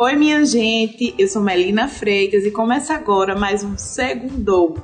Oi, 0.00 0.14
minha 0.14 0.46
gente, 0.46 1.12
eu 1.18 1.26
sou 1.26 1.42
Melina 1.42 1.88
Freitas 1.88 2.44
e 2.44 2.52
começa 2.52 2.94
agora 2.94 3.34
mais 3.34 3.64
um 3.64 3.76
Segundo. 3.76 4.76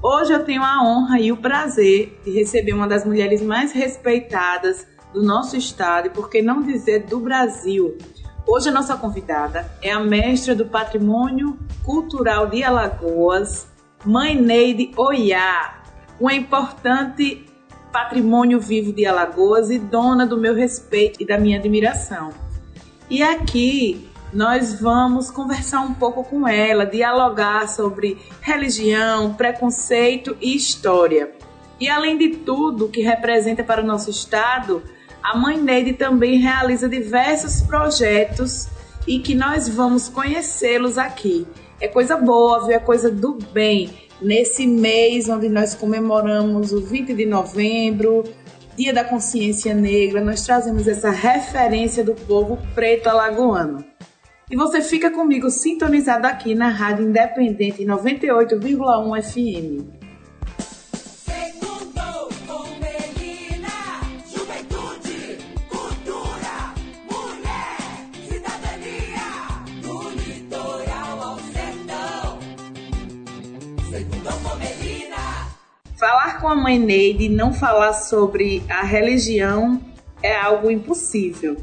Hoje 0.00 0.32
eu 0.32 0.44
tenho 0.44 0.62
a 0.62 0.84
honra 0.84 1.18
e 1.18 1.32
o 1.32 1.36
prazer 1.36 2.16
de 2.24 2.30
receber 2.30 2.72
uma 2.72 2.86
das 2.86 3.04
mulheres 3.04 3.42
mais 3.42 3.72
respeitadas 3.72 4.86
do 5.12 5.20
nosso 5.20 5.56
estado 5.56 6.06
e, 6.06 6.10
por 6.10 6.30
que 6.30 6.42
não 6.42 6.62
dizer, 6.62 7.06
do 7.06 7.18
Brasil. 7.18 7.98
Hoje 8.46 8.68
a 8.68 8.72
nossa 8.72 8.96
convidada 8.96 9.68
é 9.82 9.90
a 9.90 9.98
mestra 9.98 10.54
do 10.54 10.66
Patrimônio 10.66 11.58
Cultural 11.82 12.46
de 12.48 12.62
Alagoas, 12.62 13.66
Mãe 14.04 14.40
Neide 14.40 14.92
Oiá, 14.96 15.82
uma 16.20 16.32
importante 16.32 17.44
patrimônio 17.90 18.60
vivo 18.60 18.92
de 18.92 19.06
Alagoas 19.06 19.72
e 19.72 19.78
dona 19.80 20.24
do 20.24 20.36
meu 20.36 20.54
respeito 20.54 21.20
e 21.20 21.26
da 21.26 21.36
minha 21.36 21.58
admiração. 21.58 22.30
E 23.10 23.24
aqui 23.24 24.08
nós 24.36 24.78
vamos 24.78 25.30
conversar 25.30 25.80
um 25.80 25.94
pouco 25.94 26.22
com 26.22 26.46
ela, 26.46 26.84
dialogar 26.84 27.66
sobre 27.70 28.18
religião, 28.42 29.32
preconceito 29.32 30.36
e 30.42 30.54
história. 30.54 31.32
E 31.80 31.88
além 31.88 32.18
de 32.18 32.28
tudo 32.28 32.90
que 32.90 33.00
representa 33.00 33.64
para 33.64 33.82
o 33.82 33.86
nosso 33.86 34.10
estado, 34.10 34.82
a 35.22 35.34
Mãe 35.38 35.56
Neide 35.56 35.94
também 35.94 36.38
realiza 36.38 36.86
diversos 36.86 37.62
projetos 37.62 38.68
e 39.06 39.20
que 39.20 39.34
nós 39.34 39.70
vamos 39.70 40.06
conhecê-los 40.06 40.98
aqui. 40.98 41.46
É 41.80 41.88
coisa 41.88 42.18
boa, 42.18 42.66
viu? 42.66 42.76
É 42.76 42.78
coisa 42.78 43.10
do 43.10 43.38
bem. 43.54 43.90
Nesse 44.20 44.66
mês 44.66 45.30
onde 45.30 45.48
nós 45.48 45.74
comemoramos 45.74 46.72
o 46.72 46.82
20 46.82 47.14
de 47.14 47.24
novembro, 47.24 48.22
Dia 48.76 48.92
da 48.92 49.02
Consciência 49.02 49.72
Negra, 49.72 50.20
nós 50.20 50.42
trazemos 50.42 50.86
essa 50.86 51.08
referência 51.08 52.04
do 52.04 52.12
povo 52.12 52.58
preto 52.74 53.08
alagoano. 53.08 53.95
E 54.48 54.54
você 54.54 54.80
fica 54.80 55.10
comigo 55.10 55.50
sintonizado 55.50 56.24
aqui 56.24 56.54
na 56.54 56.68
Rádio 56.68 57.08
Independente 57.08 57.84
98,1 57.84 59.20
FM. 59.20 60.06
Falar 75.98 76.40
com 76.40 76.46
a 76.46 76.54
mãe 76.54 76.78
Neide 76.78 77.24
e 77.24 77.28
não 77.28 77.52
falar 77.52 77.94
sobre 77.94 78.62
a 78.68 78.84
religião 78.84 79.80
é 80.22 80.36
algo 80.36 80.70
impossível. 80.70 81.56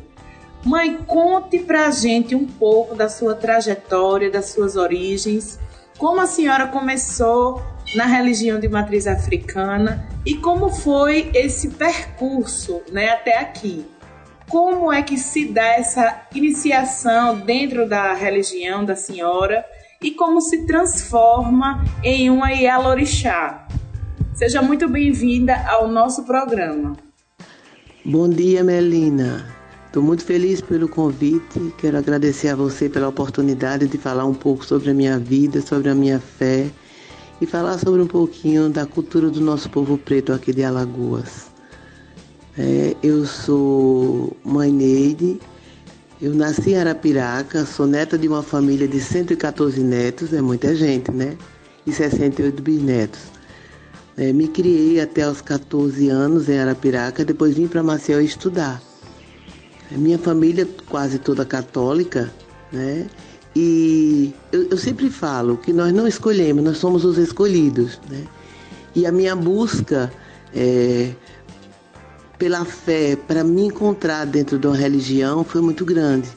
Mãe, 0.66 0.98
conte 1.06 1.60
pra 1.60 1.92
gente 1.92 2.34
um 2.34 2.46
pouco 2.46 2.96
da 2.96 3.10
sua 3.10 3.36
trajetória, 3.36 4.32
das 4.32 4.50
suas 4.50 4.78
origens, 4.78 5.60
como 5.98 6.22
a 6.22 6.26
senhora 6.26 6.68
começou 6.68 7.62
na 7.96 8.06
religião 8.06 8.60
de 8.60 8.70
matriz 8.70 9.06
africana 9.06 10.08
e 10.26 10.36
como 10.36 10.70
foi 10.70 11.30
esse 11.34 11.70
percurso 11.72 12.82
né, 12.92 13.10
até 13.10 13.40
aqui. 13.40 13.86
Como 14.50 14.92
é 14.92 15.02
que 15.02 15.18
se 15.18 15.46
dá 15.46 15.66
essa 15.66 16.28
iniciação 16.34 17.40
dentro 17.40 17.88
da 17.88 18.14
religião 18.14 18.86
da 18.86 18.96
senhora 18.96 19.66
e 20.02 20.12
como 20.12 20.42
se 20.42 20.66
transforma 20.66 21.84
em 22.02 22.30
uma 22.30 22.52
Yalorixá? 22.52 23.68
Seja 24.34 24.62
muito 24.62 24.88
bem-vinda 24.88 25.56
ao 25.68 25.88
nosso 25.88 26.24
programa. 26.24 26.96
Bom 28.06 28.30
dia, 28.30 28.64
Melina. 28.64 29.53
Estou 29.94 30.02
muito 30.02 30.26
feliz 30.26 30.60
pelo 30.60 30.90
convite. 30.90 31.72
Quero 31.78 32.00
agradecer 32.00 32.48
a 32.48 32.56
você 32.56 32.90
pela 32.90 33.08
oportunidade 33.08 33.88
de 33.88 33.96
falar 33.96 34.26
um 34.26 34.34
pouco 34.34 34.66
sobre 34.66 34.90
a 34.90 34.94
minha 34.94 35.20
vida, 35.20 35.62
sobre 35.62 35.88
a 35.88 35.94
minha 35.94 36.20
fé 36.20 36.68
e 37.40 37.46
falar 37.46 37.78
sobre 37.78 38.02
um 38.02 38.08
pouquinho 38.08 38.70
da 38.72 38.88
cultura 38.88 39.30
do 39.30 39.40
nosso 39.40 39.70
povo 39.70 39.96
preto 39.96 40.34
aqui 40.34 40.52
de 40.52 40.64
Alagoas. 40.64 41.52
É, 42.58 42.96
eu 43.04 43.24
sou 43.28 44.36
mãe 44.44 44.72
Neide, 44.72 45.40
eu 46.20 46.34
nasci 46.34 46.72
em 46.72 46.78
Arapiraca, 46.78 47.64
sou 47.64 47.86
neta 47.86 48.18
de 48.18 48.28
uma 48.28 48.42
família 48.42 48.88
de 48.88 49.00
114 49.00 49.80
netos, 49.80 50.34
é 50.34 50.42
muita 50.42 50.76
gente, 50.76 51.12
né? 51.12 51.38
E 51.86 51.92
68 51.92 52.64
bisnetos. 52.64 53.20
É, 54.18 54.34
me 54.34 54.48
criei 54.48 55.00
até 55.00 55.30
os 55.30 55.40
14 55.40 56.10
anos 56.10 56.50
em 56.50 56.58
Arapiraca, 56.58 57.24
depois 57.24 57.54
vim 57.54 57.68
para 57.68 57.84
Maceió 57.84 58.20
estudar. 58.20 58.82
Minha 59.98 60.18
família 60.18 60.68
quase 60.90 61.20
toda 61.20 61.46
católica, 61.46 62.34
né? 62.72 63.08
E 63.56 64.34
eu, 64.52 64.70
eu, 64.72 64.78
sempre 64.78 65.10
falo 65.10 65.58
que 65.58 65.72
nós 65.72 65.94
não 65.94 66.08
escolhemos, 66.08 66.64
nós 66.64 66.78
somos 66.78 67.06
os 67.06 67.18
escolhidos, 67.20 68.00
né? 68.10 68.24
E 68.96 69.06
a 69.06 69.12
minha 69.12 69.36
busca 69.36 70.12
é, 70.56 71.12
pela 72.38 72.66
fé, 72.66 73.16
para 73.16 73.44
me 73.44 73.66
encontrar 73.66 74.26
dentro 74.26 74.58
de 74.58 74.66
uma 74.66 74.76
religião, 74.76 75.44
foi 75.44 75.62
muito 75.62 75.86
grande. 75.86 76.30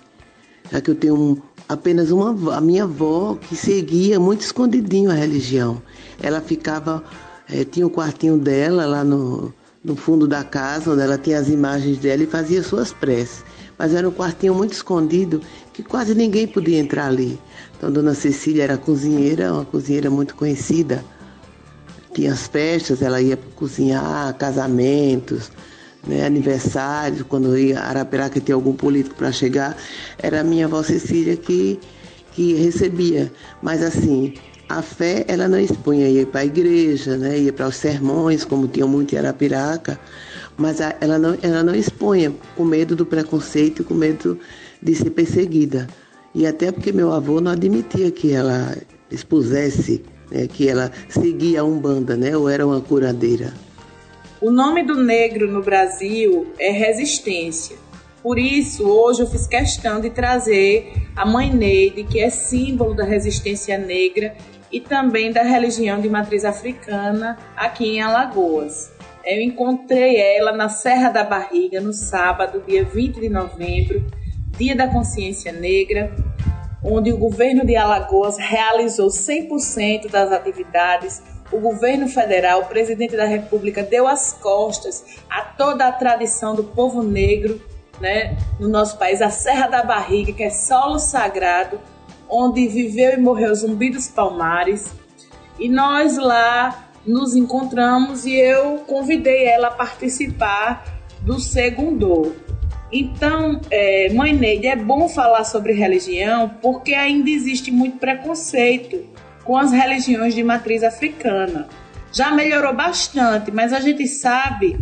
Já 0.70 0.80
que 0.80 0.90
eu 0.90 0.94
tenho 0.94 1.14
um, 1.14 1.36
apenas 1.68 2.10
uma 2.10 2.56
a 2.56 2.60
minha 2.60 2.84
avó 2.84 3.36
que 3.36 3.56
seguia 3.56 4.20
muito 4.20 4.42
escondidinho 4.42 5.10
a 5.10 5.14
religião. 5.14 5.80
Ela 6.22 6.40
ficava, 6.40 7.02
é, 7.48 7.64
tinha 7.64 7.86
o 7.86 7.88
um 7.88 7.92
quartinho 7.92 8.36
dela 8.36 8.84
lá 8.84 9.02
no, 9.02 9.54
no 9.86 9.94
fundo 9.94 10.26
da 10.26 10.42
casa, 10.42 10.90
onde 10.90 11.00
ela 11.00 11.16
tinha 11.16 11.38
as 11.38 11.48
imagens 11.48 11.98
dela 11.98 12.24
e 12.24 12.26
fazia 12.26 12.60
suas 12.60 12.92
preces. 12.92 13.44
Mas 13.78 13.94
era 13.94 14.08
um 14.08 14.12
quartinho 14.12 14.52
muito 14.52 14.72
escondido 14.72 15.40
que 15.72 15.82
quase 15.82 16.12
ninguém 16.12 16.44
podia 16.46 16.78
entrar 16.78 17.06
ali. 17.06 17.38
Então, 17.76 17.92
Dona 17.92 18.12
Cecília 18.12 18.64
era 18.64 18.76
cozinheira, 18.76 19.52
uma 19.52 19.64
cozinheira 19.64 20.10
muito 20.10 20.34
conhecida. 20.34 21.04
Tinha 22.12 22.32
as 22.32 22.48
festas, 22.48 23.00
ela 23.00 23.20
ia 23.20 23.36
cozinhar, 23.54 24.34
casamentos, 24.36 25.52
né, 26.04 26.26
aniversários, 26.26 27.22
quando 27.22 27.56
ia 27.56 27.78
Arapiraca 27.78 28.40
tinha 28.40 28.56
algum 28.56 28.72
político 28.72 29.14
para 29.14 29.30
chegar, 29.30 29.76
era 30.18 30.40
a 30.40 30.44
minha 30.44 30.66
avó 30.66 30.82
Cecília 30.82 31.36
que, 31.36 31.78
que 32.32 32.54
recebia. 32.54 33.32
Mas 33.62 33.82
assim, 33.82 34.34
a 34.68 34.82
fé 34.82 35.24
ela 35.28 35.48
não 35.48 35.58
expunha, 35.58 36.08
ia 36.08 36.26
para 36.26 36.40
a 36.40 36.44
igreja, 36.44 37.16
né? 37.16 37.38
ia 37.38 37.52
para 37.52 37.68
os 37.68 37.76
sermões, 37.76 38.44
como 38.44 38.66
tinha 38.66 38.86
muito 38.86 39.14
em 39.14 39.18
Arapiraca, 39.18 39.98
mas 40.56 40.80
ela, 40.80 41.18
não, 41.18 41.38
ela 41.42 41.62
não 41.62 41.74
expunha 41.74 42.32
com 42.56 42.64
medo 42.64 42.96
do 42.96 43.06
preconceito, 43.06 43.84
com 43.84 43.94
medo 43.94 44.38
de 44.82 44.94
ser 44.94 45.10
perseguida. 45.10 45.86
E 46.34 46.46
até 46.46 46.72
porque 46.72 46.92
meu 46.92 47.12
avô 47.12 47.40
não 47.40 47.52
admitia 47.52 48.10
que 48.10 48.32
ela 48.32 48.76
expusesse, 49.10 50.04
né, 50.30 50.46
que 50.46 50.68
ela 50.68 50.90
seguia 51.08 51.60
a 51.60 51.64
Umbanda, 51.64 52.16
né, 52.16 52.36
ou 52.36 52.48
era 52.48 52.66
uma 52.66 52.80
curadeira. 52.80 53.54
O 54.40 54.50
nome 54.50 54.82
do 54.82 54.96
negro 54.96 55.50
no 55.50 55.62
Brasil 55.62 56.48
é 56.58 56.70
resistência. 56.70 57.76
Por 58.22 58.38
isso, 58.38 58.84
hoje 58.84 59.20
eu 59.22 59.26
fiz 59.26 59.46
questão 59.46 60.00
de 60.00 60.10
trazer 60.10 61.08
a 61.14 61.24
Mãe 61.24 61.54
Neide, 61.54 62.02
que 62.02 62.18
é 62.18 62.28
símbolo 62.28 62.92
da 62.92 63.04
resistência 63.04 63.78
negra 63.78 64.34
e 64.70 64.80
também 64.80 65.32
da 65.32 65.42
religião 65.42 66.00
de 66.00 66.08
matriz 66.08 66.44
africana 66.44 67.38
aqui 67.56 67.96
em 67.96 68.00
Alagoas. 68.00 68.90
Eu 69.24 69.40
encontrei 69.40 70.20
ela 70.20 70.52
na 70.52 70.68
Serra 70.68 71.10
da 71.10 71.24
Barriga 71.24 71.80
no 71.80 71.92
sábado, 71.92 72.62
dia 72.66 72.84
20 72.84 73.20
de 73.20 73.28
novembro, 73.28 74.04
Dia 74.56 74.74
da 74.74 74.88
Consciência 74.88 75.52
Negra, 75.52 76.14
onde 76.82 77.12
o 77.12 77.18
governo 77.18 77.66
de 77.66 77.76
Alagoas 77.76 78.38
realizou 78.38 79.08
100% 79.08 80.08
das 80.10 80.32
atividades. 80.32 81.22
O 81.52 81.58
governo 81.58 82.08
federal, 82.08 82.62
o 82.62 82.66
presidente 82.66 83.16
da 83.16 83.24
República, 83.24 83.82
deu 83.82 84.06
as 84.06 84.32
costas 84.32 85.04
a 85.28 85.42
toda 85.42 85.86
a 85.86 85.92
tradição 85.92 86.54
do 86.54 86.64
povo 86.64 87.02
negro 87.02 87.60
né, 88.00 88.36
no 88.60 88.68
nosso 88.68 88.98
país, 88.98 89.20
a 89.20 89.30
Serra 89.30 89.68
da 89.68 89.82
Barriga, 89.82 90.32
que 90.32 90.42
é 90.42 90.50
solo 90.50 90.98
sagrado 90.98 91.78
onde 92.28 92.66
viveu 92.68 93.14
e 93.14 93.16
morreu 93.16 93.54
Zumbi 93.54 93.90
dos 93.90 94.08
Palmares. 94.08 94.92
E 95.58 95.68
nós 95.68 96.16
lá 96.16 96.90
nos 97.06 97.34
encontramos 97.34 98.26
e 98.26 98.34
eu 98.34 98.78
convidei 98.86 99.46
ela 99.46 99.68
a 99.68 99.70
participar 99.70 100.84
do 101.22 101.40
segundo. 101.40 102.34
Então, 102.92 103.60
é, 103.70 104.12
Mãe 104.12 104.32
Neide, 104.32 104.68
é 104.68 104.76
bom 104.76 105.08
falar 105.08 105.44
sobre 105.44 105.72
religião 105.72 106.50
porque 106.60 106.94
ainda 106.94 107.30
existe 107.30 107.70
muito 107.70 107.98
preconceito 107.98 109.04
com 109.44 109.56
as 109.56 109.72
religiões 109.72 110.34
de 110.34 110.42
matriz 110.42 110.82
africana. 110.82 111.68
Já 112.12 112.30
melhorou 112.30 112.74
bastante, 112.74 113.50
mas 113.50 113.72
a 113.72 113.80
gente 113.80 114.06
sabe 114.06 114.76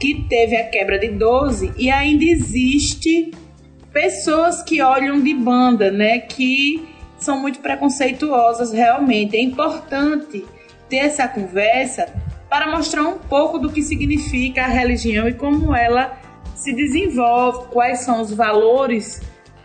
que 0.00 0.26
teve 0.28 0.56
a 0.56 0.68
quebra 0.68 0.98
de 0.98 1.08
12 1.08 1.72
e 1.76 1.90
ainda 1.90 2.24
existe 2.24 3.32
pessoas 3.94 4.60
que 4.62 4.82
olham 4.82 5.20
de 5.20 5.32
banda, 5.32 5.90
né? 5.90 6.18
Que 6.18 6.86
são 7.16 7.38
muito 7.38 7.60
preconceituosas 7.60 8.72
realmente. 8.72 9.36
É 9.36 9.40
importante 9.40 10.44
ter 10.88 10.96
essa 10.96 11.26
conversa 11.28 12.12
para 12.50 12.70
mostrar 12.70 13.04
um 13.04 13.18
pouco 13.18 13.58
do 13.58 13.70
que 13.70 13.80
significa 13.80 14.64
a 14.64 14.68
religião 14.68 15.28
e 15.28 15.32
como 15.32 15.74
ela 15.74 16.18
se 16.56 16.72
desenvolve, 16.72 17.68
quais 17.68 18.00
são 18.00 18.20
os 18.20 18.32
valores 18.32 19.22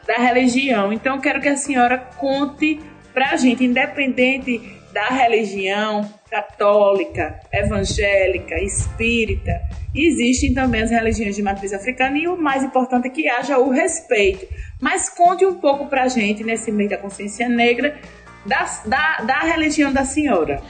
da 0.08 0.16
religião. 0.16 0.94
Então, 0.94 1.20
quero 1.20 1.42
que 1.42 1.50
a 1.50 1.58
senhora 1.58 1.98
conte 1.98 2.80
para 3.14 3.32
a 3.32 3.36
gente, 3.36 3.66
independente 3.66 4.62
da 4.94 5.08
religião 5.08 6.19
católica, 6.30 7.40
evangélica, 7.52 8.56
espírita, 8.62 9.52
existem 9.94 10.54
também 10.54 10.84
as 10.84 10.92
religiões 10.92 11.36
de 11.36 11.42
matriz 11.42 11.74
africana 11.74 12.18
e 12.18 12.28
o 12.28 12.38
mais 12.38 12.64
importante 12.64 13.08
é 13.08 13.10
que 13.10 13.28
haja 13.28 13.58
o 13.58 13.70
respeito. 13.70 14.48
Mas 14.80 15.10
conte 15.10 15.46
um 15.46 15.56
pouco 15.56 15.88
para 15.88 16.04
a 16.04 16.08
gente, 16.08 16.44
nesse 16.44 16.72
mês 16.72 16.90
da 16.90 16.98
consciência 16.98 17.50
negra, 17.50 17.98
da, 18.46 18.64
da, 18.86 19.18
da 19.24 19.40
religião 19.40 19.92
da 19.92 20.06
senhora. 20.06 20.62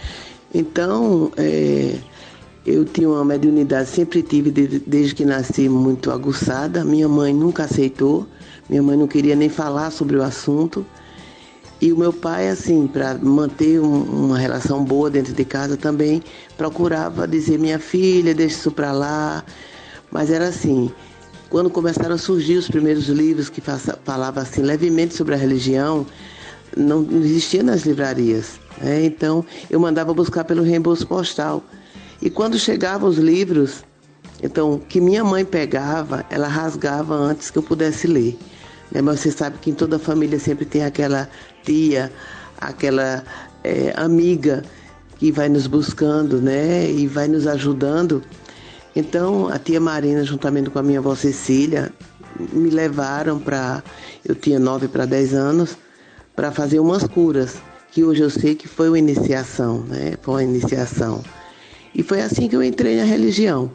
Então, 0.54 1.32
é, 1.38 1.96
eu 2.66 2.86
tinha 2.86 3.10
uma 3.10 3.26
mediunidade, 3.26 3.90
sempre 3.90 4.24
tive 4.24 4.50
desde, 4.52 4.80
desde 4.80 5.16
que 5.16 5.26
nasci 5.26 5.70
muito 5.70 6.12
aguçada. 6.12 6.84
Minha 6.84 7.08
mãe 7.08 7.34
nunca 7.34 7.64
aceitou, 7.66 8.28
minha 8.70 8.82
mãe 8.82 8.98
não 8.98 9.08
queria 9.08 9.36
nem 9.36 9.50
falar 9.50 9.92
sobre 9.92 10.16
o 10.18 10.24
assunto. 10.24 10.86
E 11.82 11.94
o 11.94 11.98
meu 11.98 12.12
pai, 12.12 12.50
assim, 12.50 12.88
para 12.88 13.14
manter 13.16 13.80
um, 13.80 14.04
uma 14.04 14.38
relação 14.38 14.84
boa 14.84 15.10
dentro 15.10 15.34
de 15.34 15.46
casa 15.46 15.78
também, 15.78 16.22
procurava 16.58 17.28
dizer: 17.28 17.58
minha 17.58 17.80
filha, 17.80 18.34
deixa 18.34 18.58
isso 18.58 18.72
para 18.72 18.92
lá. 18.92 19.44
Mas 20.12 20.30
era 20.30 20.48
assim, 20.48 20.92
quando 21.50 21.70
começaram 21.70 22.16
a 22.16 22.18
surgir 22.18 22.58
os 22.58 22.68
primeiros 22.68 23.08
livros 23.08 23.50
que 23.50 23.62
falavam 24.04 24.44
assim 24.44 24.62
levemente 24.62 25.16
sobre 25.16 25.36
a 25.36 25.38
religião, 25.38 26.06
não 26.76 27.08
existia 27.24 27.64
nas 27.64 27.84
livrarias. 27.86 28.60
Né? 28.82 29.06
Então 29.06 29.46
eu 29.70 29.80
mandava 29.80 30.14
buscar 30.14 30.44
pelo 30.44 30.64
reembolso 30.64 31.08
postal. 31.08 31.64
E 32.22 32.30
quando 32.30 32.60
chegavam 32.60 33.10
os 33.10 33.18
livros, 33.18 33.84
então 34.44 34.80
que 34.80 35.00
minha 35.00 35.24
mãe 35.24 35.46
pegava, 35.46 36.26
ela 36.30 36.48
rasgava 36.48 37.16
antes 37.16 37.50
que 37.50 37.58
eu 37.58 37.64
pudesse 37.64 38.06
ler. 38.06 38.38
Né? 38.92 39.02
Mas 39.02 39.20
você 39.20 39.32
sabe 39.32 39.58
que 39.60 39.70
em 39.70 39.74
toda 39.74 40.00
família 40.00 40.40
sempre 40.40 40.66
tem 40.66 40.84
aquela 40.84 41.30
tia, 41.64 42.12
aquela 42.60 43.24
é, 43.64 43.94
amiga 43.96 44.64
que 45.18 45.32
vai 45.32 45.50
nos 45.50 45.68
buscando, 45.68 46.42
né? 46.42 46.90
E 46.90 47.06
vai 47.06 47.28
nos 47.28 47.46
ajudando. 47.46 48.24
Então, 48.96 49.50
a 49.50 49.60
tia 49.60 49.80
Marina, 49.80 50.24
juntamente 50.24 50.70
com 50.70 50.80
a 50.80 50.84
minha 50.84 51.00
avó 51.00 51.14
Cecília, 51.14 51.92
me 52.54 52.70
levaram 52.70 53.40
para. 53.40 53.84
Eu 54.26 54.36
tinha 54.36 54.60
9 54.60 54.88
para 54.88 55.06
10 55.06 55.34
anos, 55.34 55.78
para 56.36 56.52
fazer 56.52 56.80
umas 56.80 57.04
curas, 57.04 57.58
que 57.92 58.04
hoje 58.04 58.22
eu 58.22 58.30
sei 58.30 58.56
que 58.56 58.68
foi 58.68 58.88
uma 58.88 59.00
iniciação, 59.00 59.82
né? 59.82 60.14
Foi 60.22 60.36
uma 60.36 60.44
iniciação. 60.44 61.22
E 61.94 62.02
foi 62.02 62.22
assim 62.22 62.48
que 62.48 62.56
eu 62.56 62.64
entrei 62.64 62.98
na 62.98 63.04
religião, 63.04 63.72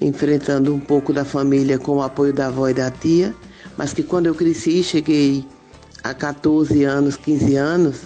enfrentando 0.00 0.74
um 0.74 0.80
pouco 0.80 1.12
da 1.12 1.24
família 1.24 1.78
com 1.78 1.96
o 1.96 2.02
apoio 2.02 2.32
da 2.32 2.46
avó 2.46 2.68
e 2.68 2.74
da 2.74 2.90
tia 2.90 3.34
mas 3.76 3.92
que 3.92 4.02
quando 4.02 4.26
eu 4.26 4.34
cresci, 4.34 4.82
cheguei 4.82 5.44
a 6.02 6.14
14 6.14 6.84
anos, 6.84 7.16
15 7.16 7.56
anos, 7.56 7.96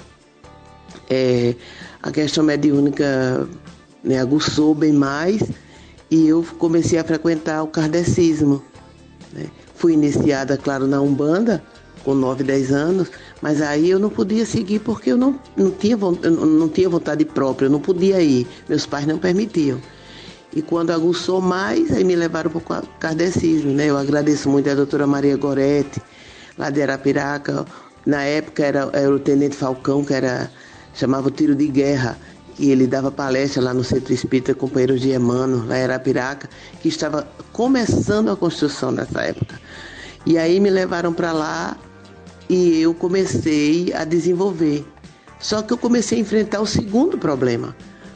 é, 1.08 1.54
a 2.02 2.10
questão 2.10 2.44
mediúnica 2.44 3.46
né, 4.02 4.18
aguçou 4.18 4.74
bem 4.74 4.92
mais 4.92 5.42
e 6.10 6.28
eu 6.28 6.44
comecei 6.58 6.98
a 6.98 7.04
frequentar 7.04 7.62
o 7.62 7.68
kardecismo. 7.68 8.62
Né? 9.32 9.46
Fui 9.74 9.92
iniciada, 9.92 10.56
claro, 10.56 10.86
na 10.86 11.00
Umbanda, 11.00 11.62
com 12.04 12.14
9, 12.14 12.44
10 12.44 12.72
anos, 12.72 13.10
mas 13.40 13.62
aí 13.62 13.90
eu 13.90 13.98
não 13.98 14.10
podia 14.10 14.44
seguir 14.44 14.80
porque 14.80 15.10
eu 15.10 15.16
não, 15.16 15.40
não, 15.56 15.70
tinha, 15.70 15.96
não 15.96 16.68
tinha 16.68 16.88
vontade 16.88 17.24
própria, 17.24 17.66
eu 17.66 17.70
não 17.70 17.80
podia 17.80 18.20
ir, 18.20 18.46
meus 18.68 18.86
pais 18.86 19.06
não 19.06 19.18
permitiam. 19.18 19.80
E 20.54 20.62
quando 20.62 20.90
aguçou 20.90 21.40
mais, 21.40 21.90
aí 21.90 22.04
me 22.04 22.14
levaram 22.14 22.48
para 22.48 22.78
o 22.78 22.86
kardecismo, 23.00 23.72
né? 23.72 23.86
Eu 23.90 23.98
agradeço 23.98 24.48
muito 24.48 24.70
a 24.70 24.74
doutora 24.74 25.04
Maria 25.04 25.36
Goretti, 25.36 26.00
lá 26.56 26.70
de 26.70 26.80
Arapiraca. 26.80 27.66
Na 28.06 28.22
época 28.22 28.64
era, 28.64 28.88
era 28.92 29.12
o 29.12 29.18
Tenente 29.18 29.56
Falcão, 29.56 30.04
que 30.04 30.14
era 30.14 30.48
chamava 30.94 31.26
o 31.26 31.30
tiro 31.30 31.56
de 31.56 31.66
guerra, 31.66 32.16
que 32.54 32.70
ele 32.70 32.86
dava 32.86 33.10
palestra 33.10 33.60
lá 33.60 33.74
no 33.74 33.82
Centro 33.82 34.14
Espírita 34.14 34.54
Companheiros 34.54 35.00
de 35.00 35.10
Emmanuel, 35.12 35.66
lá 35.66 35.76
em 35.76 35.82
Arapiraca, 35.82 36.48
que 36.80 36.86
estava 36.88 37.26
começando 37.52 38.30
a 38.30 38.36
construção 38.36 38.92
nessa 38.92 39.22
época. 39.22 39.60
E 40.24 40.38
aí 40.38 40.60
me 40.60 40.70
levaram 40.70 41.12
para 41.12 41.32
lá 41.32 41.76
e 42.48 42.80
eu 42.80 42.94
comecei 42.94 43.92
a 43.92 44.04
desenvolver. 44.04 44.86
Só 45.40 45.62
que 45.62 45.72
eu 45.72 45.78
comecei 45.78 46.18
a 46.18 46.20
enfrentar 46.20 46.60
o 46.60 46.66
segundo 46.66 47.18
problema 47.18 47.74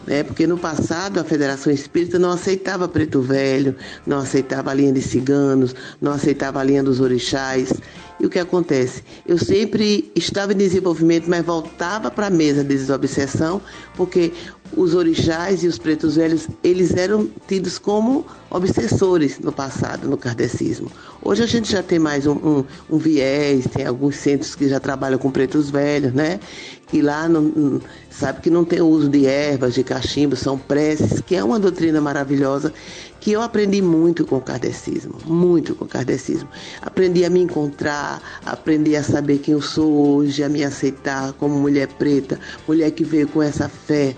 né? 0.09 0.23
Porque 0.23 0.47
no 0.47 0.57
passado 0.57 1.21
a 1.21 1.25
Federação 1.25 1.71
Espírita 1.71 2.19
não 2.19 2.31
aceitava 2.31 2.89
preto 2.89 3.21
velho, 3.21 3.77
não 4.07 4.19
aceitava 4.19 4.71
a 4.71 4.75
linha 4.75 4.93
de 4.93 5.03
ciganos, 5.03 5.75
não 6.01 6.13
aceitava 6.13 6.59
a 6.61 6.65
linha 6.65 6.83
dos 6.83 6.99
orixás. 6.99 7.73
E 8.19 8.27
o 8.27 8.31
que 8.31 8.39
acontece? 8.39 9.05
Eu 9.27 9.39
sempre 9.39 10.11
estava 10.17 10.53
em 10.53 10.57
desenvolvimento, 10.57 11.29
mas 11.29 11.45
voltava 11.45 12.11
para 12.11 12.27
a 12.27 12.31
mesa 12.31 12.65
de 12.65 12.75
desobsessão, 12.75 13.61
porque 13.97 14.33
os 14.77 14.95
orixás 14.95 15.63
e 15.63 15.67
os 15.67 15.79
pretos 15.79 16.17
velhos, 16.17 16.49
eles 16.63 16.95
eram 16.95 17.29
tidos 17.47 17.79
como 17.79 18.27
obsessores 18.51 19.39
no 19.39 19.53
passado, 19.53 20.09
no 20.09 20.17
kardecismo. 20.17 20.91
Hoje 21.23 21.43
a 21.43 21.47
gente 21.47 21.71
já 21.71 21.83
tem 21.83 21.99
mais 21.99 22.27
um, 22.27 22.33
um, 22.33 22.65
um 22.91 22.99
viés, 22.99 23.67
tem 23.67 23.87
alguns 23.87 24.17
centros 24.17 24.55
que 24.55 24.69
já 24.69 24.81
trabalham 24.81 25.19
com 25.19 25.31
pretos 25.31 25.71
velhos, 25.71 26.13
né? 26.13 26.41
Que 26.87 27.03
lá 27.03 27.29
não, 27.29 27.81
sabe 28.11 28.41
que 28.41 28.51
não 28.51 28.65
tem 28.65 28.81
uso 28.81 29.09
de 29.09 29.27
ervas, 29.27 29.75
de 29.75 29.85
cachimbo, 29.85 30.37
são 30.37 30.57
preces, 30.57 31.21
que 31.21 31.35
é 31.35 31.45
uma 31.45 31.59
doutrina 31.59 32.01
maravilhosa 32.01 32.73
que 33.21 33.33
eu 33.33 33.43
aprendi 33.43 33.83
muito 33.83 34.25
com 34.25 34.37
o 34.37 34.41
kardecismo, 34.41 35.17
muito 35.27 35.75
com 35.75 35.85
o 35.85 35.89
kardecismo. 35.89 36.49
Aprendi 36.81 37.25
a 37.25 37.31
me 37.31 37.41
encontrar, 37.41 38.23
aprendi 38.47 38.97
a 38.97 39.03
saber 39.03 39.39
quem 39.39 39.55
eu 39.55 39.61
sou 39.61 40.17
hoje, 40.17 40.43
a 40.43 40.49
me 40.49 40.65
aceitar 40.65 41.33
como 41.35 41.59
mulher 41.59 41.89
preta, 41.89 42.39
mulher 42.67 42.91
que 42.93 43.05
veio 43.05 43.29
com 43.29 43.43
essa 43.43 43.69
fé, 43.69 44.17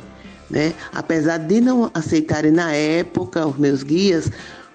né? 0.51 0.75
Apesar 0.93 1.39
de 1.39 1.61
não 1.61 1.91
aceitarem 1.95 2.51
na 2.51 2.73
época 2.73 3.47
os 3.47 3.57
meus 3.57 3.83
guias, 3.83 4.31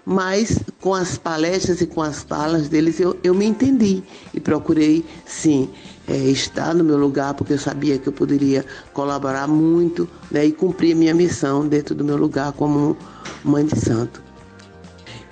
mas 0.06 0.60
com 0.80 0.94
as 0.94 1.18
palestras 1.18 1.81
e 1.81 1.88
com 1.88 2.01
as 2.01 2.24
falas 2.24 2.69
deles 2.69 3.00
eu, 3.00 3.18
eu 3.24 3.33
me 3.33 3.45
entendi 3.45 4.04
e 4.33 4.39
procurei, 4.39 5.04
sim, 5.25 5.69
é, 6.07 6.16
estar 6.16 6.74
no 6.75 6.83
meu 6.83 6.98
lugar, 6.98 7.33
porque 7.33 7.54
eu 7.54 7.57
sabia 7.57 7.98
que 7.98 8.07
eu 8.07 8.13
poderia 8.13 8.63
colaborar 8.94 9.48
muito 9.48 10.07
né, 10.30 10.45
e 10.45 10.51
cumprir 10.51 10.95
minha 10.95 11.13
missão 11.13 11.68
dentro 11.68 11.95
do 11.95 12.04
meu 12.04 12.18
lugar 12.18 12.54
como 12.54 12.95
mãe 13.44 13.66
de 13.66 13.80
santo. 13.80 14.24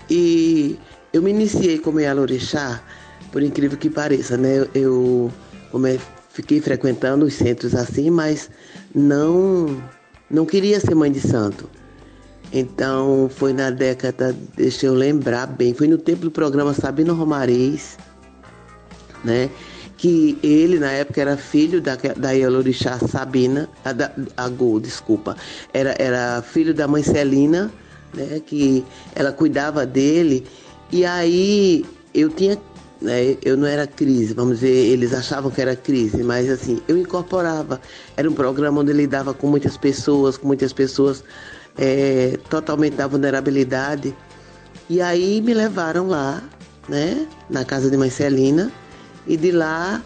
E 0.10 0.78
eu 1.14 1.22
me 1.22 1.30
iniciei 1.30 1.78
como 1.78 2.00
Yalorixá, 2.00 2.82
por 3.32 3.42
incrível 3.44 3.78
que 3.78 3.90
pareça, 3.90 4.36
né? 4.36 4.68
Eu 4.74 5.32
como 5.72 5.88
é, 5.88 5.98
fiquei 6.30 6.60
frequentando 6.60 7.26
os 7.26 7.34
centros 7.34 7.74
assim, 7.74 8.10
mas 8.10 8.50
não 8.94 9.82
não 10.34 10.46
queria 10.46 10.80
ser 10.80 10.96
mãe 10.96 11.12
de 11.12 11.22
santo. 11.22 11.70
Então 12.52 13.30
foi 13.34 13.54
na 13.54 13.70
década, 13.70 14.36
deixa 14.56 14.88
eu 14.88 14.94
lembrar 14.94 15.48
bem, 15.48 15.74
foi 15.74 15.88
no 15.88 15.98
tempo 15.98 16.24
do 16.24 16.32
programa 16.32 16.74
Sabino 16.74 17.14
Romariz, 17.14 17.98
né? 19.24 19.50
que 19.96 20.38
ele 20.44 20.80
na 20.80 20.92
época 20.92 21.22
era 21.22 21.38
filho 21.38 21.80
da, 21.80 21.96
da 21.96 22.32
Yelorixá 22.32 23.00
Sabina, 23.00 23.70
a, 23.86 23.94
da, 23.94 24.12
a 24.36 24.50
Go, 24.50 24.78
desculpa, 24.78 25.38
era, 25.74 25.96
era 25.98 26.42
filho 26.42 26.74
da 26.74 26.90
mãe 26.90 27.02
Celina, 27.02 27.72
né, 28.14 28.42
que 28.46 28.84
ela 29.16 29.32
cuidava 29.32 29.86
dele, 29.86 30.46
e 30.92 31.06
aí 31.06 31.86
eu 32.14 32.30
tinha, 32.30 32.58
né, 33.04 33.38
eu 33.44 33.56
não 33.56 33.68
era 33.68 33.86
crise, 33.86 34.34
vamos 34.34 34.60
dizer, 34.60 34.74
eles 34.74 35.14
achavam 35.14 35.52
que 35.52 35.62
era 35.62 35.76
crise, 35.76 36.24
mas 36.24 36.50
assim, 36.50 36.82
eu 36.88 36.98
incorporava, 36.98 37.80
era 38.18 38.30
um 38.30 38.34
programa 38.34 38.82
onde 38.82 38.94
lidava 38.94 39.34
com 39.34 39.48
muitas 39.48 39.78
pessoas, 39.78 40.38
com 40.38 40.48
muitas 40.48 40.74
pessoas 40.74 41.24
é, 41.78 42.40
totalmente 42.50 42.96
da 42.96 43.06
vulnerabilidade, 43.06 44.16
e 44.90 45.02
aí 45.02 45.42
me 45.42 45.54
levaram 45.54 46.08
lá, 46.08 46.42
né, 46.90 47.28
na 47.50 47.64
casa 47.64 47.92
de 47.92 47.98
mãe 47.98 48.10
Celina, 48.10 48.72
e 49.28 49.38
de 49.38 49.52
lá 49.52 50.02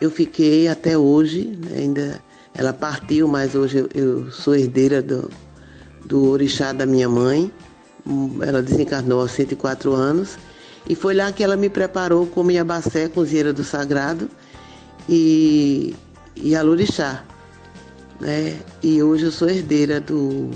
eu 0.00 0.10
fiquei 0.10 0.68
até 0.68 0.96
hoje, 0.98 1.58
né? 1.60 1.78
ainda 1.78 2.20
ela 2.54 2.72
partiu, 2.72 3.28
mas 3.28 3.54
hoje 3.54 3.78
eu, 3.78 3.88
eu, 3.94 4.30
sou 4.30 4.54
herdeira 4.54 5.00
do, 5.00 5.30
do 6.04 6.30
orixá 6.30 6.72
da 6.72 6.84
minha 6.84 7.08
mãe. 7.08 7.50
Ela 8.40 8.60
desencarnou 8.60 9.20
aos 9.20 9.30
104 9.30 9.92
anos. 9.92 10.36
E 10.88 10.94
foi 10.94 11.14
lá 11.14 11.30
que 11.32 11.42
ela 11.42 11.56
me 11.56 11.68
preparou 11.68 12.26
como 12.26 12.50
Iabacé, 12.50 13.08
cozinheira 13.08 13.52
do 13.52 13.64
sagrado, 13.64 14.28
e, 15.08 15.94
e 16.36 16.54
a 16.54 16.62
Lorixá. 16.62 17.24
Né? 18.20 18.58
E 18.82 19.02
hoje 19.02 19.24
eu 19.26 19.32
sou 19.32 19.48
herdeira 19.48 20.00
do, 20.00 20.50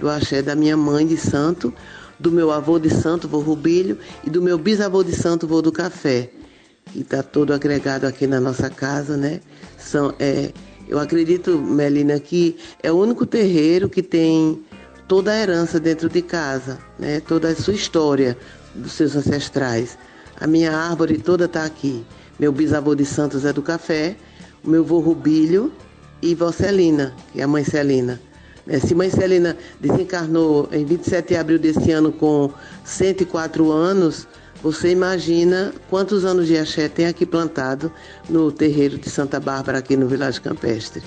do 0.00 0.08
axé 0.08 0.42
da 0.42 0.54
minha 0.54 0.76
mãe 0.76 1.06
de 1.06 1.16
santo, 1.16 1.72
do 2.18 2.30
meu 2.32 2.50
avô 2.50 2.78
de 2.78 2.90
santo, 2.90 3.28
vô 3.28 3.38
Rubilho, 3.38 3.98
e 4.24 4.30
do 4.30 4.42
meu 4.42 4.58
bisavô 4.58 5.04
de 5.04 5.14
santo, 5.14 5.46
vô 5.46 5.62
do 5.62 5.70
café 5.70 6.30
que 6.92 7.00
está 7.00 7.22
todo 7.22 7.52
agregado 7.52 8.06
aqui 8.06 8.26
na 8.26 8.40
nossa 8.40 8.70
casa, 8.70 9.16
né? 9.16 9.40
São, 9.78 10.14
é, 10.18 10.52
eu 10.88 10.98
acredito, 10.98 11.58
Melina, 11.58 12.18
que 12.18 12.56
é 12.82 12.90
o 12.90 12.96
único 12.96 13.26
terreiro 13.26 13.88
que 13.88 14.02
tem 14.02 14.62
toda 15.06 15.32
a 15.32 15.38
herança 15.38 15.78
dentro 15.78 16.08
de 16.08 16.22
casa, 16.22 16.78
né? 16.98 17.20
Toda 17.20 17.48
a 17.48 17.54
sua 17.54 17.74
história 17.74 18.36
dos 18.78 18.92
seus 18.92 19.14
ancestrais. 19.16 19.98
A 20.40 20.46
minha 20.46 20.72
árvore 20.72 21.18
toda 21.18 21.44
está 21.46 21.64
aqui. 21.64 22.04
Meu 22.38 22.52
bisavô 22.52 22.94
de 22.94 23.04
Santos 23.04 23.44
é 23.44 23.52
do 23.52 23.62
Café, 23.62 24.16
o 24.64 24.70
meu 24.70 24.82
avô 24.82 25.00
Rubílio 25.00 25.72
e 26.22 26.34
vó 26.34 26.52
Celina, 26.52 27.14
que 27.32 27.40
é 27.40 27.44
a 27.44 27.48
mãe 27.48 27.64
Celina. 27.64 28.20
É, 28.68 28.78
se 28.78 28.94
mãe 28.94 29.10
Celina 29.10 29.56
desencarnou 29.80 30.68
em 30.70 30.84
27 30.84 31.28
de 31.28 31.36
abril 31.36 31.58
desse 31.58 31.90
ano 31.90 32.12
com 32.12 32.52
104 32.84 33.72
anos, 33.72 34.28
você 34.62 34.90
imagina 34.90 35.72
quantos 35.88 36.24
anos 36.24 36.46
de 36.46 36.56
axé 36.56 36.88
tem 36.88 37.06
aqui 37.06 37.24
plantado 37.24 37.92
no 38.28 38.52
terreiro 38.52 38.98
de 38.98 39.08
Santa 39.08 39.40
Bárbara, 39.40 39.78
aqui 39.78 39.96
no 39.96 40.06
Vilagem 40.06 40.42
Campestre. 40.42 41.02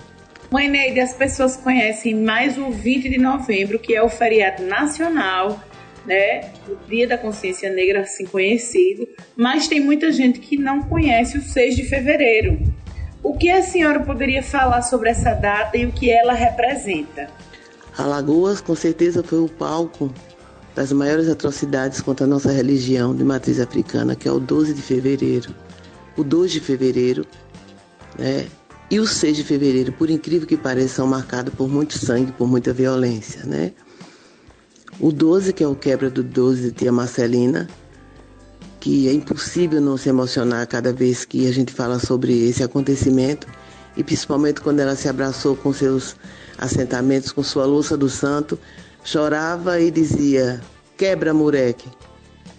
Mãe 0.50 0.70
Neide, 0.70 1.00
as 1.00 1.13
pessoas 1.13 1.56
conhecem 1.56 2.16
mais 2.16 2.58
o 2.58 2.72
20 2.72 3.10
de 3.10 3.18
novembro, 3.18 3.80
que 3.80 3.96
é 3.96 4.01
o 4.01 4.10
feriado 4.10 4.63
nacional, 4.63 5.62
né? 6.05 6.51
O 6.67 6.75
Dia 6.89 7.08
da 7.08 7.17
Consciência 7.17 7.70
Negra, 7.72 8.01
assim 8.01 8.25
conhecido, 8.25 9.08
mas 9.36 9.67
tem 9.67 9.79
muita 9.79 10.12
gente 10.12 10.39
que 10.39 10.58
não 10.58 10.81
conhece 10.84 11.38
o 11.38 11.41
6 11.41 11.75
de 11.75 11.84
fevereiro. 11.84 12.60
O 13.24 13.38
que 13.38 13.50
a 13.50 13.62
senhora 13.62 14.00
poderia 14.00 14.41
falar 14.41 14.81
sobre 14.81 15.10
essa 15.10 15.34
data 15.34 15.77
e 15.77 15.86
o 15.86 15.91
que 15.91 16.10
ela 16.10 16.34
representa? 16.34 17.29
Alagoas, 17.98 18.62
com 18.62 18.75
certeza, 18.75 19.22
foi 19.22 19.39
o 19.39 19.50
palco 19.50 20.12
das 20.74 20.91
maiores 20.91 21.27
atrocidades 21.27 22.01
contra 22.01 22.25
a 22.25 22.29
nossa 22.29 22.51
religião 22.51 23.13
de 23.15 23.24
matriz 23.24 23.60
africana, 23.60 24.15
que 24.15 24.27
é 24.27 24.31
o 24.31 24.39
12 24.39 24.74
de 24.74 24.81
fevereiro. 24.81 25.53
O 26.17 26.24
2 26.24 26.51
de 26.51 26.60
fevereiro 26.60 27.25
né, 28.17 28.48
e 28.89 29.00
o 29.00 29.05
6 29.05 29.38
de 29.38 29.43
fevereiro, 29.43 29.91
por 29.91 30.10
incrível 30.10 30.48
que 30.48 30.58
pareça, 30.58 30.96
são 30.96 31.08
marcados 31.08 31.53
por 31.53 31.70
muito 31.70 31.98
sangue, 31.98 32.31
por 32.31 32.48
muita 32.48 32.74
violência. 32.74 33.43
Né? 33.46 33.72
O 35.01 35.12
12, 35.12 35.51
que 35.51 35.63
é 35.63 35.67
o 35.67 35.74
quebra 35.74 36.12
do 36.12 36.22
12 36.22 36.62
de 36.62 36.72
tia 36.74 36.91
Marcelina, 36.91 37.67
que 38.79 39.10
é 39.10 39.12
impossível 39.12 39.81
não 39.81 39.98
se 39.98 40.10
emocionar 40.10 40.67
cada 40.67 40.93
vez 40.93 41.25
que 41.25 41.48
a 41.48 41.51
gente 41.51 41.74
fala 41.74 41.98
sobre 41.98 42.48
esse 42.48 42.62
acontecimento, 42.62 43.48
e 43.98 44.03
principalmente 44.03 44.62
quando 44.62 44.79
ela 44.79 44.96
se 44.96 45.10
abraçou 45.10 45.55
com 45.55 45.74
seus 45.74 46.15
assentamentos 46.55 47.31
com 47.31 47.41
sua 47.41 47.65
louça 47.65 47.98
do 47.98 48.08
santo, 48.08 48.60
chorava 49.03 49.79
e 49.79 49.89
dizia: 49.89 50.62
Quebra, 50.96 51.34
moleque, 51.34 51.89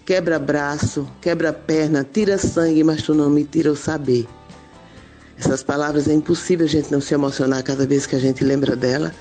quebra 0.05 0.37
braço, 0.37 1.07
quebra 1.21 1.53
perna, 1.53 2.03
tira 2.03 2.37
sangue, 2.37 2.83
mas 2.83 3.03
tu 3.03 3.13
não 3.13 3.29
me 3.29 3.45
tira 3.45 3.71
o 3.71 3.75
saber. 3.77 4.27
Essas 5.39 5.63
palavras 5.63 6.09
é 6.09 6.13
impossível 6.13 6.65
a 6.65 6.69
gente 6.69 6.91
não 6.91 6.99
se 6.99 7.13
emocionar 7.13 7.63
cada 7.63 7.87
vez 7.87 8.05
que 8.05 8.17
a 8.17 8.19
gente 8.19 8.43
lembra 8.43 8.75
dela. 8.75 9.13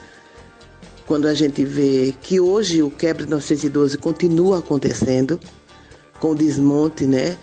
Quando 1.07 1.27
a 1.27 1.35
gente 1.35 1.65
vê 1.65 2.15
que 2.23 2.41
hoje 2.41 2.83
o 2.83 2.91
quebra 2.91 3.25
de 3.25 3.31
912 3.31 3.99
continua 3.99 4.59
acontecendo, 4.59 5.39
com 6.21 6.31
o 6.31 6.35
desmonte, 6.35 7.05
né? 7.07 7.37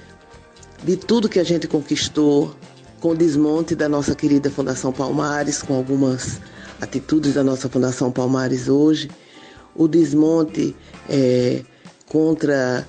De 0.84 0.96
tudo 0.96 1.28
que 1.28 1.40
a 1.40 1.44
gente 1.44 1.68
conquistou, 1.68 2.56
com 3.00 3.10
o 3.10 3.16
desmonte 3.16 3.76
da 3.76 3.90
nossa 3.90 4.16
querida 4.16 4.50
Fundação 4.50 4.92
Palmares, 4.92 5.62
com 5.62 5.76
algumas 5.76 6.40
atitudes 6.82 7.34
da 7.34 7.44
nossa 7.44 7.68
Fundação 7.70 8.12
Palmares 8.12 8.70
hoje, 8.70 9.10
o 9.76 9.88
desmonte 9.88 10.76
é, 11.10 11.62
contra 12.08 12.88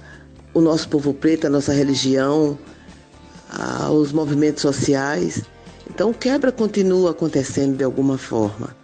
o 0.55 0.61
nosso 0.61 0.89
povo 0.89 1.13
preto, 1.13 1.47
a 1.47 1.51
nossa 1.51 1.73
religião, 1.73 2.59
os 3.93 4.13
movimentos 4.13 4.63
sociais. 4.63 5.43
Então, 5.89 6.13
quebra 6.13 6.53
continua 6.53 7.11
acontecendo 7.11 7.77
de 7.77 7.85
alguma 7.85 8.17
forma, 8.17 8.77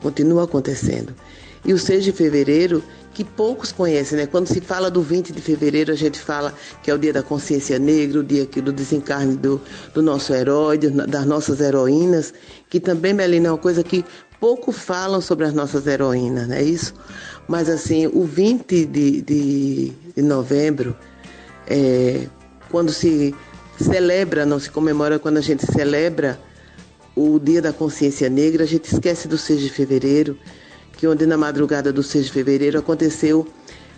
continua 0.00 0.44
acontecendo. 0.44 1.14
E 1.64 1.72
o 1.72 1.78
6 1.78 2.04
de 2.04 2.12
fevereiro, 2.12 2.82
que 3.12 3.24
poucos 3.24 3.72
conhecem, 3.72 4.18
né? 4.18 4.26
Quando 4.26 4.46
se 4.46 4.60
fala 4.60 4.90
do 4.90 5.00
20 5.00 5.32
de 5.32 5.40
fevereiro, 5.40 5.90
a 5.90 5.96
gente 5.96 6.18
fala 6.20 6.52
que 6.82 6.90
é 6.90 6.94
o 6.94 6.98
dia 6.98 7.12
da 7.12 7.22
consciência 7.22 7.78
negra, 7.78 8.20
o 8.20 8.22
dia 8.22 8.46
do 8.46 8.72
desencarne 8.72 9.36
do, 9.36 9.60
do 9.94 10.02
nosso 10.02 10.34
herói, 10.34 10.78
das 10.78 11.24
nossas 11.24 11.60
heroínas, 11.60 12.34
que 12.68 12.78
também, 12.78 13.14
Melina, 13.14 13.48
é 13.48 13.50
uma 13.52 13.58
coisa 13.58 13.82
que 13.82 14.04
pouco 14.38 14.70
falam 14.70 15.20
sobre 15.20 15.46
as 15.46 15.54
nossas 15.54 15.86
heroínas, 15.86 16.48
não 16.48 16.56
é 16.56 16.62
isso? 16.62 16.94
Mas 17.48 17.68
assim, 17.68 18.06
o 18.06 18.24
20 18.24 18.84
de, 18.84 19.22
de, 19.22 19.92
de 20.14 20.22
novembro, 20.22 20.96
é, 21.66 22.26
quando 22.70 22.92
se 22.92 23.34
celebra, 23.80 24.44
não 24.44 24.58
se 24.58 24.70
comemora, 24.70 25.18
quando 25.18 25.38
a 25.38 25.42
gente 25.42 25.64
celebra 25.64 26.38
o 27.14 27.38
Dia 27.38 27.62
da 27.62 27.72
Consciência 27.72 28.28
Negra, 28.28 28.64
a 28.64 28.66
gente 28.66 28.92
esquece 28.92 29.26
do 29.26 29.38
6 29.38 29.60
de 29.60 29.70
fevereiro, 29.70 30.38
que 30.96 31.06
onde 31.06 31.26
na 31.26 31.36
madrugada 31.36 31.92
do 31.92 32.02
6 32.02 32.26
de 32.26 32.32
fevereiro 32.32 32.78
aconteceu 32.78 33.46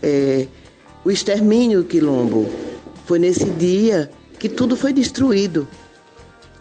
é, 0.03 0.47
o 1.05 1.11
extermínio 1.11 1.85
quilombo. 1.85 2.49
Foi 3.07 3.19
nesse 3.19 3.45
dia 3.45 4.11
que 4.39 4.49
tudo 4.49 4.77
foi 4.77 4.93
destruído, 4.93 5.67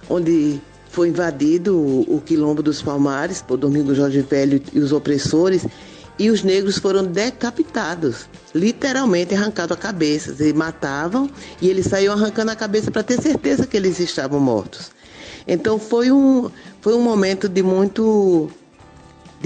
onde 0.09 0.61
foi 0.89 1.09
invadido 1.09 1.75
o, 1.75 2.15
o 2.15 2.21
quilombo 2.21 2.63
dos 2.63 2.81
Palmares 2.81 3.41
por 3.41 3.57
Domingo 3.57 3.93
Jorge 3.93 4.21
Velho 4.21 4.61
e 4.73 4.79
os 4.79 4.91
opressores, 4.91 5.65
e 6.19 6.31
os 6.31 6.43
negros 6.43 6.79
foram 6.79 7.03
decapitados, 7.03 8.27
literalmente 8.53 9.35
arrancados 9.35 9.77
a 9.77 9.79
cabeça. 9.79 10.35
Eles 10.39 10.53
matavam 10.53 11.29
e 11.61 11.69
eles 11.69 11.85
saíam 11.85 12.13
arrancando 12.13 12.51
a 12.51 12.55
cabeça 12.55 12.89
para 12.89 13.03
ter 13.03 13.21
certeza 13.21 13.67
que 13.67 13.77
eles 13.77 13.99
estavam 13.99 14.39
mortos. 14.39 14.91
Então 15.47 15.77
foi 15.77 16.11
um, 16.11 16.49
foi 16.81 16.95
um 16.95 17.01
momento 17.01 17.47
de 17.47 17.61
muito 17.61 18.49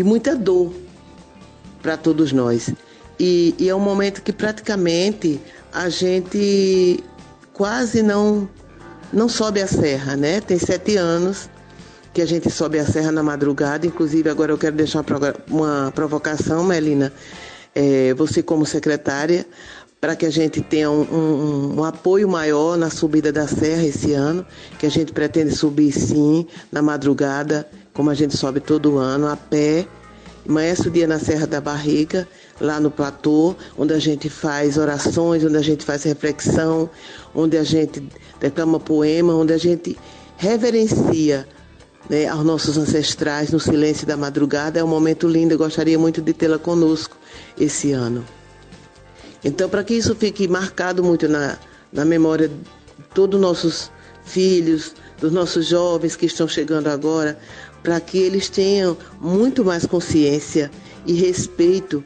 de 0.02 0.04
muita 0.04 0.36
dor 0.36 0.74
para 1.80 1.96
todos 1.96 2.34
nós. 2.34 2.74
E, 3.20 3.54
e 3.60 3.70
é 3.70 3.76
um 3.76 3.80
momento 3.80 4.24
que 4.24 4.34
praticamente 4.34 5.40
a 5.72 5.90
gente 5.90 7.04
quase 7.54 8.02
não 8.02 8.50
não 9.14 9.30
sobe 9.30 9.62
a 9.62 9.68
serra, 9.68 10.16
né? 10.16 10.42
Tem 10.42 10.58
sete 10.58 10.96
anos 10.96 11.50
que 12.14 12.22
a 12.22 12.26
gente 12.26 12.50
sobe 12.50 12.80
a 12.80 12.86
serra 12.86 13.12
na 13.12 13.22
madrugada. 13.22 13.86
Inclusive, 13.86 14.28
agora 14.28 14.52
eu 14.52 14.58
quero 14.58 14.76
deixar 14.76 15.06
uma 15.48 15.92
provocação, 15.94 16.64
Melina. 16.64 17.14
É, 17.76 18.14
você 18.16 18.42
como 18.42 18.66
secretária, 18.66 19.46
para 20.00 20.16
que 20.16 20.26
a 20.26 20.32
gente 20.32 20.62
tenha 20.62 20.90
um, 20.90 21.04
um, 21.04 21.80
um, 21.80 21.84
apoio 21.84 22.28
maior 22.28 22.76
na 22.76 22.90
subida 22.90 23.32
da 23.32 23.48
serra 23.48 23.84
esse 23.84 24.14
ano, 24.14 24.46
que 24.80 24.86
a 24.86 24.90
gente 24.90 25.14
pretende 25.14 25.56
subir 25.56 25.92
sim 25.92 26.48
na 26.72 26.82
madrugada, 26.82 27.68
como 28.02 28.10
a 28.10 28.16
gente 28.16 28.36
sobe 28.36 28.60
todo 28.60 28.98
ano, 28.98 29.28
a 29.28 29.38
pé. 29.38 29.86
Amanhece 30.50 30.88
o 30.88 30.92
dia 30.92 31.06
na 31.06 31.20
Serra 31.20 31.46
da 31.46 31.62
Barriga, 31.62 32.28
lá 32.60 32.80
no 32.80 32.90
platô, 32.90 33.56
onde 33.78 33.94
a 33.94 34.00
gente 34.00 34.28
faz 34.28 34.76
orações, 34.76 35.46
onde 35.46 35.56
a 35.56 35.62
gente 35.62 35.86
faz 35.86 36.02
reflexão, 36.02 36.90
onde 37.36 37.58
a 37.58 37.64
gente 37.64 38.02
declama 38.40 38.80
poema, 38.80 39.36
onde 39.36 39.54
a 39.54 39.58
gente 39.60 39.96
reverencia 40.36 41.48
né, 42.10 42.28
aos 42.28 42.44
nossos 42.44 42.76
ancestrais 42.76 43.52
no 43.52 43.60
silêncio 43.60 44.08
da 44.08 44.18
madrugada. 44.18 44.80
É 44.80 44.84
um 44.84 44.88
momento 44.88 45.28
lindo, 45.28 45.54
eu 45.54 45.60
gostaria 45.60 46.00
muito 46.00 46.24
de 46.24 46.34
tê-la 46.34 46.58
conosco 46.58 47.16
esse 47.56 47.92
ano. 47.92 48.26
Então, 49.44 49.70
para 49.70 49.84
que 49.84 49.94
isso 49.94 50.16
fique 50.16 50.48
marcado 50.48 51.04
muito 51.04 51.28
na, 51.28 51.56
na 51.94 52.04
memória 52.04 52.48
de 52.48 52.56
todos 53.14 53.36
os 53.36 53.42
nossos 53.42 53.92
filhos, 54.24 54.96
dos 55.22 55.32
nossos 55.32 55.68
jovens 55.68 56.16
que 56.16 56.26
estão 56.26 56.48
chegando 56.48 56.88
agora, 56.88 57.38
para 57.84 58.00
que 58.00 58.18
eles 58.18 58.50
tenham 58.50 58.98
muito 59.20 59.66
mais 59.66 59.86
consciência 59.86 60.70
e 61.06 61.14
respeito 61.14 62.04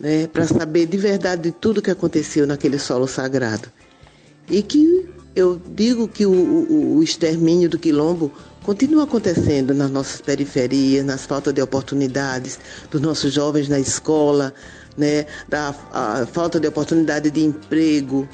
né, 0.00 0.26
para 0.26 0.46
saber 0.46 0.86
de 0.86 0.96
verdade 0.96 1.42
de 1.42 1.52
tudo 1.52 1.82
que 1.82 1.90
aconteceu 1.90 2.46
naquele 2.46 2.78
solo 2.78 3.06
sagrado. 3.06 3.68
E 4.50 4.62
que 4.62 5.08
eu 5.34 5.60
digo 5.74 6.08
que 6.08 6.26
o, 6.26 6.32
o, 6.32 6.96
o 6.96 7.02
extermínio 7.02 7.68
do 7.68 7.78
quilombo 7.78 8.32
continua 8.62 9.04
acontecendo 9.04 9.74
nas 9.74 9.90
nossas 9.90 10.20
periferias, 10.20 11.04
nas 11.04 11.24
faltas 11.24 11.52
de 11.52 11.62
oportunidades 11.62 12.58
dos 12.90 13.00
nossos 13.00 13.32
jovens 13.32 13.68
na 13.68 13.78
escola, 13.78 14.52
né, 14.96 15.26
da 15.48 15.72
falta 16.32 16.60
de 16.60 16.68
oportunidade 16.68 17.30
de 17.30 17.44
emprego, 17.44 18.28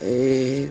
é, 0.00 0.70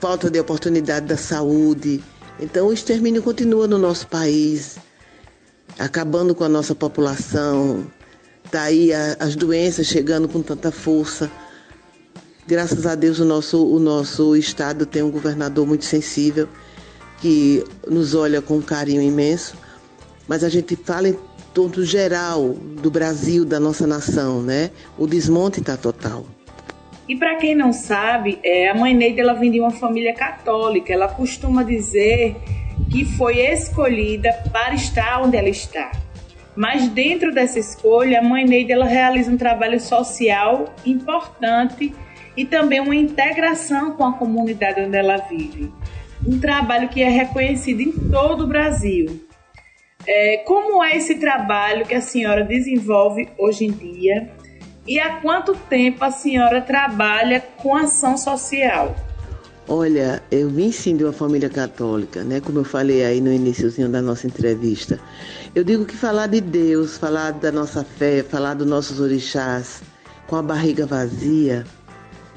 falta 0.00 0.30
de 0.30 0.38
oportunidade 0.38 1.06
da 1.06 1.16
saúde. 1.16 2.02
Então 2.38 2.68
o 2.68 2.72
extermínio 2.72 3.22
continua 3.22 3.66
no 3.66 3.78
nosso 3.78 4.06
país, 4.08 4.76
acabando 5.78 6.34
com 6.34 6.44
a 6.44 6.48
nossa 6.48 6.74
população. 6.74 7.86
Está 8.44 8.62
aí 8.62 8.92
a, 8.92 9.16
as 9.18 9.34
doenças 9.34 9.86
chegando 9.86 10.28
com 10.28 10.42
tanta 10.42 10.70
força. 10.70 11.30
Graças 12.46 12.86
a 12.86 12.94
Deus 12.94 13.18
o 13.18 13.24
nosso, 13.24 13.66
o 13.66 13.78
nosso 13.78 14.36
estado 14.36 14.86
tem 14.86 15.02
um 15.02 15.10
governador 15.10 15.66
muito 15.66 15.84
sensível 15.84 16.48
que 17.20 17.64
nos 17.88 18.14
olha 18.14 18.42
com 18.42 18.58
um 18.58 18.62
carinho 18.62 19.00
imenso, 19.00 19.56
mas 20.28 20.44
a 20.44 20.48
gente 20.48 20.76
fala 20.76 21.08
em 21.08 21.18
todo 21.54 21.84
geral 21.84 22.50
do 22.82 22.90
Brasil, 22.90 23.44
da 23.44 23.58
nossa 23.58 23.86
nação, 23.86 24.42
né? 24.42 24.70
O 24.98 25.06
desmonte 25.06 25.60
está 25.60 25.76
total. 25.76 26.26
E 27.08 27.14
para 27.16 27.36
quem 27.36 27.54
não 27.54 27.72
sabe, 27.72 28.38
é, 28.42 28.68
a 28.68 28.74
mãe 28.74 28.92
Neide 28.92 29.20
ela 29.20 29.34
vem 29.34 29.50
de 29.50 29.60
uma 29.60 29.70
família 29.70 30.12
católica. 30.12 30.92
Ela 30.92 31.08
costuma 31.08 31.62
dizer 31.62 32.36
que 32.90 33.04
foi 33.04 33.38
escolhida 33.38 34.32
para 34.52 34.74
estar 34.74 35.22
onde 35.22 35.36
ela 35.36 35.48
está. 35.48 35.92
Mas 36.56 36.88
dentro 36.88 37.32
dessa 37.32 37.58
escolha, 37.58 38.18
a 38.18 38.22
mãe 38.22 38.44
Neide 38.44 38.72
ela 38.72 38.86
realiza 38.86 39.30
um 39.30 39.36
trabalho 39.36 39.78
social 39.78 40.74
importante 40.84 41.94
e 42.36 42.44
também 42.44 42.80
uma 42.80 42.96
integração 42.96 43.92
com 43.92 44.04
a 44.04 44.12
comunidade 44.12 44.80
onde 44.80 44.96
ela 44.96 45.16
vive. 45.16 45.72
um 46.26 46.40
trabalho 46.40 46.88
que 46.88 47.02
é 47.02 47.08
reconhecido 47.08 47.82
em 47.82 47.92
todo 47.92 48.44
o 48.44 48.46
Brasil. 48.48 49.24
É, 50.04 50.38
como 50.38 50.82
é 50.82 50.96
esse 50.96 51.16
trabalho 51.16 51.86
que 51.86 51.94
a 51.94 52.00
senhora 52.00 52.42
desenvolve 52.42 53.28
hoje 53.38 53.66
em 53.66 53.70
dia 53.70 54.30
e 54.86 54.98
há 55.00 55.20
quanto 55.20 55.54
tempo 55.54 56.04
a 56.04 56.10
senhora 56.10 56.60
trabalha 56.60 57.40
com 57.56 57.74
ação 57.76 58.16
social? 58.16 58.94
Olha, 59.68 60.22
eu 60.30 60.48
vim 60.48 60.70
sim 60.70 60.96
de 60.96 61.02
uma 61.02 61.12
família 61.12 61.50
católica, 61.50 62.22
né? 62.22 62.40
Como 62.40 62.60
eu 62.60 62.64
falei 62.64 63.04
aí 63.04 63.20
no 63.20 63.32
iníciozinho 63.32 63.88
da 63.88 64.00
nossa 64.00 64.26
entrevista. 64.26 65.00
Eu 65.54 65.64
digo 65.64 65.84
que 65.84 65.96
falar 65.96 66.28
de 66.28 66.40
Deus, 66.40 66.96
falar 66.96 67.32
da 67.32 67.50
nossa 67.50 67.82
fé, 67.82 68.22
falar 68.22 68.54
dos 68.54 68.66
nossos 68.66 69.00
orixás 69.00 69.82
com 70.28 70.36
a 70.36 70.42
barriga 70.42 70.86
vazia 70.86 71.64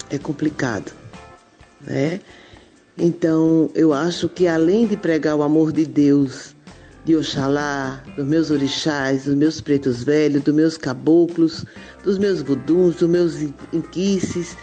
é 0.10 0.18
complicado, 0.18 0.92
né? 1.82 2.20
Então, 2.98 3.70
eu 3.76 3.94
acho 3.94 4.28
que 4.28 4.48
além 4.48 4.86
de 4.86 4.98
pregar 4.98 5.36
o 5.36 5.44
amor 5.44 5.72
de 5.72 5.86
Deus, 5.86 6.56
de 7.06 7.16
Oxalá, 7.16 8.04
dos 8.16 8.26
meus 8.26 8.52
orixás, 8.52 9.26
dos 9.26 9.36
meus 9.36 9.62
pretos 9.62 10.04
velhos, 10.04 10.44
dos 10.44 10.54
meus 10.54 10.78
caboclos, 10.78 11.66
dos 12.04 12.18
meus 12.18 12.42
vuduns, 12.42 12.96
dos 12.96 13.10
meus 13.10 13.36
inquices, 13.74 14.56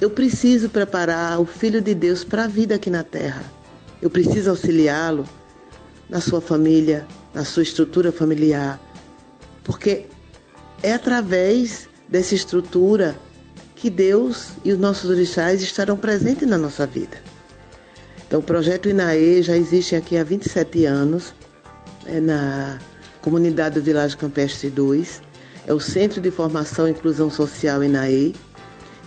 eu 0.00 0.10
preciso 0.10 0.68
preparar 0.68 1.40
o 1.40 1.44
Filho 1.44 1.80
de 1.80 1.94
Deus 1.94 2.24
para 2.24 2.44
a 2.44 2.48
vida 2.48 2.74
aqui 2.74 2.90
na 2.90 3.04
Terra. 3.04 3.44
Eu 4.00 4.10
preciso 4.10 4.50
auxiliá-lo 4.50 5.24
na 6.08 6.20
sua 6.20 6.40
família, 6.40 7.06
na 7.32 7.44
sua 7.44 7.62
estrutura 7.62 8.10
familiar, 8.10 8.80
porque 9.62 10.06
é 10.82 10.92
através 10.92 11.88
dessa 12.08 12.34
estrutura 12.34 13.16
que 13.76 13.88
Deus 13.88 14.50
e 14.64 14.72
os 14.72 14.78
nossos 14.78 15.08
orixás 15.08 15.62
estarão 15.62 15.96
presentes 15.96 16.48
na 16.48 16.58
nossa 16.58 16.86
vida. 16.86 17.16
Então, 18.26 18.40
o 18.40 18.42
projeto 18.42 18.88
INAE 18.88 19.42
já 19.42 19.56
existe 19.56 19.94
aqui 19.94 20.16
há 20.16 20.24
27 20.24 20.84
anos, 20.84 21.32
é 22.06 22.20
na 22.20 22.78
comunidade 23.20 23.76
do 23.76 23.84
Vilagem 23.84 24.16
Campestre 24.16 24.68
2, 24.70 25.22
é 25.66 25.72
o 25.72 25.80
Centro 25.80 26.20
de 26.20 26.30
Formação 26.30 26.88
e 26.88 26.90
Inclusão 26.90 27.30
Social 27.30 27.82
INAE, 27.82 28.34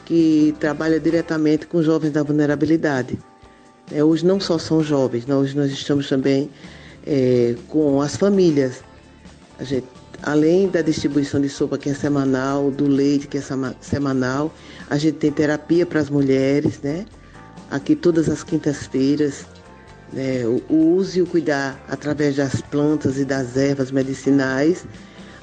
que 0.06 0.56
trabalha 0.60 1.00
diretamente 1.00 1.68
com 1.68 1.82
jovens 1.82 2.12
da 2.12 2.24
vulnerabilidade. 2.24 3.20
É, 3.92 4.04
hoje 4.04 4.26
não 4.26 4.40
só 4.40 4.58
são 4.58 4.84
jovens, 4.84 5.26
nós, 5.26 5.54
nós 5.54 5.72
estamos 5.72 6.08
também 6.08 6.50
é, 7.06 7.56
com 7.68 8.02
as 8.02 8.16
famílias. 8.16 8.84
Gente, 9.62 9.88
além 10.24 10.68
da 10.68 10.82
distribuição 10.82 11.40
de 11.42 11.50
sopa 11.50 11.78
que 11.78 11.90
é 11.90 11.94
semanal, 11.94 12.72
do 12.72 12.88
leite 12.88 13.28
que 13.28 13.38
é 13.38 13.42
semanal, 13.82 14.54
a 14.90 14.98
gente 14.98 15.18
tem 15.18 15.32
terapia 15.32 15.86
para 15.86 16.00
as 16.00 16.10
mulheres, 16.10 16.80
né? 16.82 17.06
Aqui 17.70 17.96
todas 17.96 18.30
as 18.30 18.44
quintas-feiras, 18.44 19.46
né? 20.16 20.44
o 20.70 20.76
uso 20.96 21.20
e 21.20 21.22
o 21.22 21.28
cuidar 21.28 21.80
através 21.88 22.38
das 22.38 22.62
plantas 22.62 23.20
e 23.20 23.26
das 23.26 23.58
ervas 23.58 23.92
medicinais. 23.92 24.86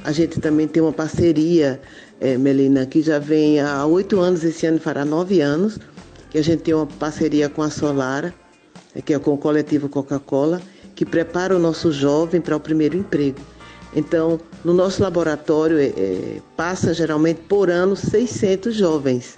A 0.03 0.11
gente 0.11 0.41
também 0.41 0.67
tem 0.67 0.83
uma 0.83 0.93
parceria 0.93 1.81
é, 2.23 2.39
Melina, 2.39 2.87
que 2.87 3.03
já 3.03 3.19
vem 3.19 3.61
há 3.61 3.85
oito 3.85 4.21
anos, 4.21 4.45
esse 4.45 4.65
ano 4.65 4.79
fará 4.79 5.05
nove 5.05 5.41
anos, 5.41 5.79
que 6.31 6.39
a 6.39 6.43
gente 6.43 6.63
tem 6.63 6.73
uma 6.73 6.87
parceria 6.87 7.49
com 7.49 7.63
a 7.63 7.69
Solara, 7.69 8.33
é, 8.95 9.03
que 9.03 9.13
é 9.13 9.19
com 9.19 9.35
o 9.35 9.39
coletivo 9.39 9.89
Coca-Cola, 9.89 10.63
que 10.95 11.05
prepara 11.05 11.57
o 11.57 11.59
nosso 11.59 11.91
jovem 11.91 12.41
para 12.41 12.57
o 12.57 12.61
primeiro 12.61 12.97
emprego. 12.97 13.41
Então, 13.95 14.39
no 14.65 14.73
nosso 14.73 15.03
laboratório, 15.03 15.79
é, 15.79 15.87
é 15.87 16.39
passa 16.57 16.95
geralmente 16.95 17.41
por 17.49 17.69
ano 17.69 17.97
600 17.97 18.73
jovens. 18.73 19.37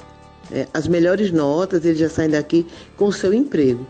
É, 0.53 0.69
as 0.75 0.87
melhores 0.87 1.33
notas, 1.33 1.87
eles 1.87 1.99
já 1.99 2.11
saem 2.11 2.29
daqui 2.29 2.67
com 2.99 3.07
o 3.07 3.12
seu 3.12 3.33
emprego. 3.33 3.87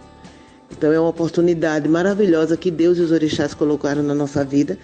Então, 0.76 0.92
é 0.92 0.98
uma 0.98 1.08
oportunidade 1.08 1.88
maravilhosa 1.88 2.56
que 2.56 2.70
Deus 2.70 2.98
e 2.98 3.00
os 3.00 3.10
orixás 3.10 3.54
colocaram 3.54 4.02
na 4.02 4.14
nossa 4.14 4.44
vida 4.44 4.78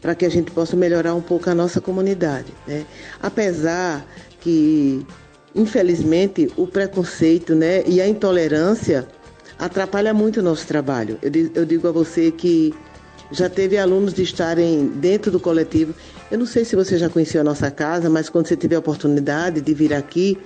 para 0.00 0.14
que 0.14 0.26
a 0.26 0.28
gente 0.28 0.50
possa 0.50 0.76
melhorar 0.76 1.14
um 1.14 1.20
pouco 1.20 1.48
a 1.48 1.54
nossa 1.54 1.80
comunidade. 1.80 2.52
Né? 2.66 2.84
Apesar 3.22 4.06
que, 4.40 5.04
infelizmente, 5.54 6.50
o 6.56 6.66
preconceito 6.66 7.54
né, 7.54 7.82
e 7.86 8.00
a 8.00 8.06
intolerância 8.06 9.08
atrapalha 9.58 10.12
muito 10.12 10.40
o 10.40 10.42
nosso 10.42 10.66
trabalho. 10.66 11.18
Eu, 11.22 11.30
eu 11.54 11.64
digo 11.64 11.88
a 11.88 11.92
você 11.92 12.30
que 12.30 12.74
já 13.30 13.48
teve 13.48 13.78
alunos 13.78 14.12
de 14.12 14.22
estarem 14.22 14.88
dentro 14.88 15.30
do 15.30 15.40
coletivo. 15.40 15.94
Eu 16.30 16.38
não 16.38 16.46
sei 16.46 16.64
se 16.64 16.76
você 16.76 16.98
já 16.98 17.08
conheceu 17.08 17.40
a 17.40 17.44
nossa 17.44 17.70
casa, 17.70 18.10
mas 18.10 18.28
quando 18.28 18.46
você 18.46 18.56
tiver 18.56 18.76
a 18.76 18.80
oportunidade 18.80 19.60
de 19.60 19.74
vir 19.74 19.94
aqui, 19.94 20.38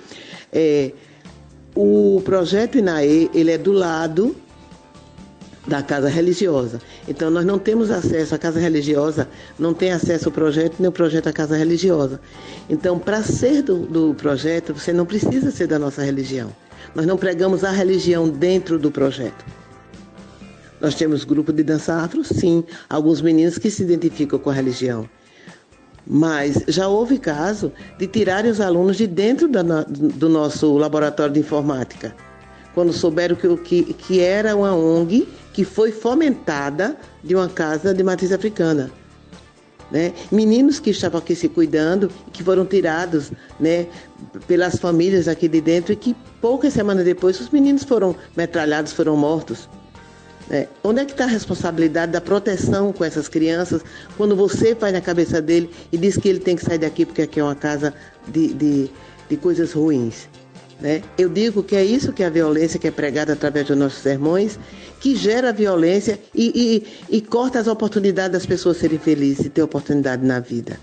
é, 0.53 0.91
o 1.75 2.21
projeto 2.23 2.77
INAE, 2.77 3.29
ele 3.33 3.51
é 3.51 3.57
do 3.57 3.71
lado 3.71 4.35
da 5.69 5.81
casa 5.81 6.09
religiosa. 6.09 6.81
Então 7.07 7.29
nós 7.29 7.45
não 7.45 7.59
temos 7.59 7.91
acesso 7.91 8.35
à 8.35 8.37
casa 8.37 8.59
religiosa, 8.59 9.29
não 9.57 9.73
tem 9.73 9.91
acesso 9.91 10.27
ao 10.27 10.31
projeto 10.31 10.75
nem 10.79 10.89
o 10.89 10.91
projeto 10.91 11.27
à 11.27 11.33
casa 11.33 11.55
religiosa. 11.55 12.19
Então 12.69 12.99
para 12.99 13.23
ser 13.23 13.61
do, 13.61 13.85
do 13.85 14.13
projeto 14.15 14.73
você 14.73 14.91
não 14.91 15.05
precisa 15.05 15.51
ser 15.51 15.67
da 15.67 15.79
nossa 15.79 16.03
religião. 16.03 16.51
Nós 16.95 17.05
não 17.05 17.17
pregamos 17.17 17.63
a 17.63 17.71
religião 17.71 18.27
dentro 18.27 18.79
do 18.79 18.91
projeto. 18.91 19.45
Nós 20.81 20.95
temos 20.95 21.23
grupo 21.23 21.51
de 21.51 21.61
dança 21.61 21.93
afro, 21.95 22.23
sim, 22.23 22.63
alguns 22.89 23.21
meninos 23.21 23.57
que 23.57 23.69
se 23.69 23.83
identificam 23.83 24.39
com 24.39 24.49
a 24.49 24.53
religião. 24.53 25.09
Mas 26.07 26.63
já 26.67 26.87
houve 26.87 27.19
caso 27.19 27.71
de 27.97 28.07
tirarem 28.07 28.49
os 28.49 28.61
alunos 28.61 28.97
de 28.97 29.05
dentro 29.05 29.47
da, 29.47 29.61
do 29.61 30.29
nosso 30.29 30.77
laboratório 30.77 31.33
de 31.33 31.41
informática, 31.41 32.15
quando 32.73 32.93
souberam 32.93 33.35
que, 33.35 33.57
que, 33.57 33.93
que 33.93 34.19
era 34.21 34.55
uma 34.55 34.73
ONG 34.73 35.27
que 35.53 35.63
foi 35.63 35.91
fomentada 35.91 36.97
de 37.23 37.35
uma 37.35 37.49
casa 37.49 37.93
de 37.93 38.03
matriz 38.03 38.31
africana. 38.31 38.91
Né? 39.91 40.13
Meninos 40.31 40.79
que 40.79 40.91
estavam 40.91 41.19
aqui 41.19 41.35
se 41.35 41.49
cuidando 41.49 42.11
que 42.31 42.43
foram 42.43 42.65
tirados 42.65 43.31
né, 43.59 43.87
pelas 44.47 44.77
famílias 44.77 45.27
aqui 45.27 45.47
de 45.47 45.59
dentro 45.61 45.93
e 45.93 45.95
que 45.95 46.15
poucas 46.39 46.73
semanas 46.73 47.05
depois 47.05 47.39
os 47.39 47.49
meninos 47.49 47.83
foram 47.83 48.15
metralhados, 48.37 48.93
foram 48.93 49.17
mortos. 49.17 49.67
Né? 50.47 50.67
Onde 50.83 51.01
é 51.01 51.05
que 51.05 51.11
está 51.11 51.23
a 51.23 51.27
responsabilidade 51.27 52.11
da 52.11 52.21
proteção 52.21 52.93
com 52.93 53.03
essas 53.03 53.27
crianças 53.27 53.81
quando 54.15 54.35
você 54.35 54.75
vai 54.75 54.91
na 54.91 55.01
cabeça 55.01 55.41
dele 55.41 55.71
e 55.91 55.97
diz 55.97 56.17
que 56.17 56.29
ele 56.29 56.39
tem 56.39 56.55
que 56.55 56.63
sair 56.63 56.77
daqui 56.77 57.05
porque 57.05 57.23
aqui 57.23 57.39
é 57.39 57.43
uma 57.43 57.55
casa 57.55 57.93
de, 58.27 58.53
de, 58.53 58.91
de 59.27 59.37
coisas 59.37 59.73
ruins? 59.73 60.27
Né? 60.79 61.01
Eu 61.17 61.27
digo 61.27 61.61
que 61.61 61.75
é 61.75 61.83
isso 61.83 62.13
que 62.13 62.23
é 62.23 62.27
a 62.27 62.29
violência 62.29 62.79
que 62.79 62.87
é 62.87 62.91
pregada 62.91 63.33
através 63.33 63.67
dos 63.67 63.77
nossos 63.77 63.99
sermões, 63.99 64.57
que 64.99 65.15
gera 65.15 65.51
violência 65.51 66.19
e, 66.33 66.85
e, 67.09 67.17
e 67.17 67.21
corta 67.21 67.59
as 67.59 67.67
oportunidades 67.67 68.31
das 68.31 68.45
pessoas 68.45 68.77
serem 68.77 68.97
felizes 68.97 69.45
e 69.45 69.49
ter 69.49 69.61
oportunidade 69.61 70.25
na 70.25 70.39
vida. 70.39 70.79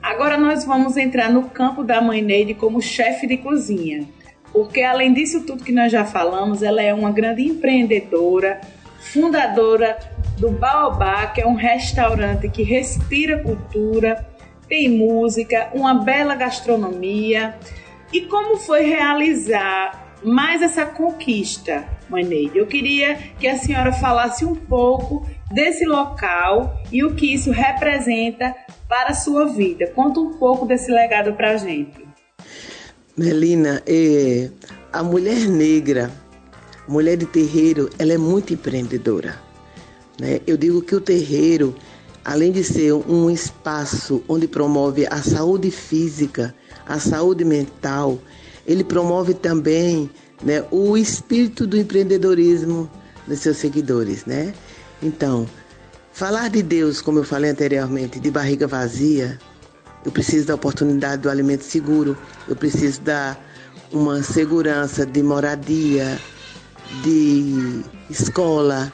Agora 0.00 0.36
nós 0.36 0.64
vamos 0.64 0.96
entrar 0.96 1.30
no 1.30 1.50
campo 1.50 1.82
da 1.82 2.00
mãe 2.00 2.22
Neide 2.22 2.54
como 2.54 2.80
chefe 2.80 3.26
de 3.26 3.36
cozinha. 3.36 4.06
Porque 4.52 4.82
além 4.82 5.14
disso 5.14 5.44
tudo 5.46 5.64
que 5.64 5.72
nós 5.72 5.90
já 5.90 6.04
falamos, 6.04 6.62
ela 6.62 6.82
é 6.82 6.92
uma 6.92 7.10
grande 7.10 7.42
empreendedora, 7.42 8.60
fundadora 9.00 9.98
do 10.38 10.50
Baobá, 10.50 11.26
que 11.28 11.40
é 11.40 11.46
um 11.46 11.54
restaurante 11.54 12.48
que 12.48 12.62
respira 12.62 13.42
cultura, 13.42 14.26
tem 14.68 14.88
música, 14.88 15.70
uma 15.72 15.94
bela 15.94 16.34
gastronomia 16.34 17.54
e 18.12 18.22
como 18.22 18.56
foi 18.58 18.82
realizar 18.82 20.16
mais 20.22 20.62
essa 20.62 20.84
conquista, 20.84 21.84
Mãe 22.08 22.24
Neide? 22.24 22.58
Eu 22.58 22.66
queria 22.66 23.16
que 23.38 23.48
a 23.48 23.56
senhora 23.56 23.92
falasse 23.92 24.44
um 24.44 24.54
pouco 24.54 25.26
desse 25.50 25.84
local 25.84 26.76
e 26.92 27.02
o 27.02 27.14
que 27.14 27.32
isso 27.32 27.50
representa 27.50 28.54
para 28.88 29.10
a 29.10 29.14
sua 29.14 29.46
vida. 29.46 29.86
Conta 29.88 30.20
um 30.20 30.34
pouco 30.34 30.66
desse 30.66 30.90
legado 30.90 31.32
para 31.32 31.52
a 31.52 31.56
gente. 31.56 32.06
Melina, 33.16 33.82
é, 33.86 34.50
a 34.92 35.02
mulher 35.02 35.48
negra, 35.48 36.10
mulher 36.86 37.16
de 37.16 37.26
terreiro, 37.26 37.88
ela 37.98 38.12
é 38.12 38.18
muito 38.18 38.52
empreendedora. 38.52 39.40
Né? 40.20 40.40
Eu 40.46 40.56
digo 40.56 40.82
que 40.82 40.94
o 40.94 41.00
terreiro, 41.00 41.74
além 42.24 42.52
de 42.52 42.62
ser 42.62 42.92
um 42.92 43.30
espaço 43.30 44.22
onde 44.28 44.46
promove 44.46 45.06
a 45.06 45.22
saúde 45.22 45.70
física, 45.70 46.54
a 46.86 46.98
saúde 46.98 47.44
mental, 47.44 48.18
ele 48.66 48.84
promove 48.84 49.34
também 49.34 50.10
né, 50.42 50.64
o 50.70 50.96
espírito 50.96 51.66
do 51.66 51.76
empreendedorismo 51.76 52.90
dos 53.26 53.38
seus 53.40 53.56
seguidores, 53.56 54.24
né? 54.24 54.52
Então, 55.02 55.46
falar 56.12 56.48
de 56.48 56.62
Deus, 56.62 57.00
como 57.00 57.20
eu 57.20 57.24
falei 57.24 57.50
anteriormente, 57.50 58.18
de 58.18 58.30
barriga 58.30 58.66
vazia, 58.66 59.38
eu 60.04 60.10
preciso 60.10 60.46
da 60.46 60.54
oportunidade 60.54 61.22
do 61.22 61.30
alimento 61.30 61.62
seguro, 61.64 62.16
eu 62.48 62.56
preciso 62.56 63.00
dar 63.02 63.40
uma 63.92 64.22
segurança 64.22 65.06
de 65.06 65.22
moradia, 65.22 66.18
de 67.02 67.82
escola, 68.10 68.92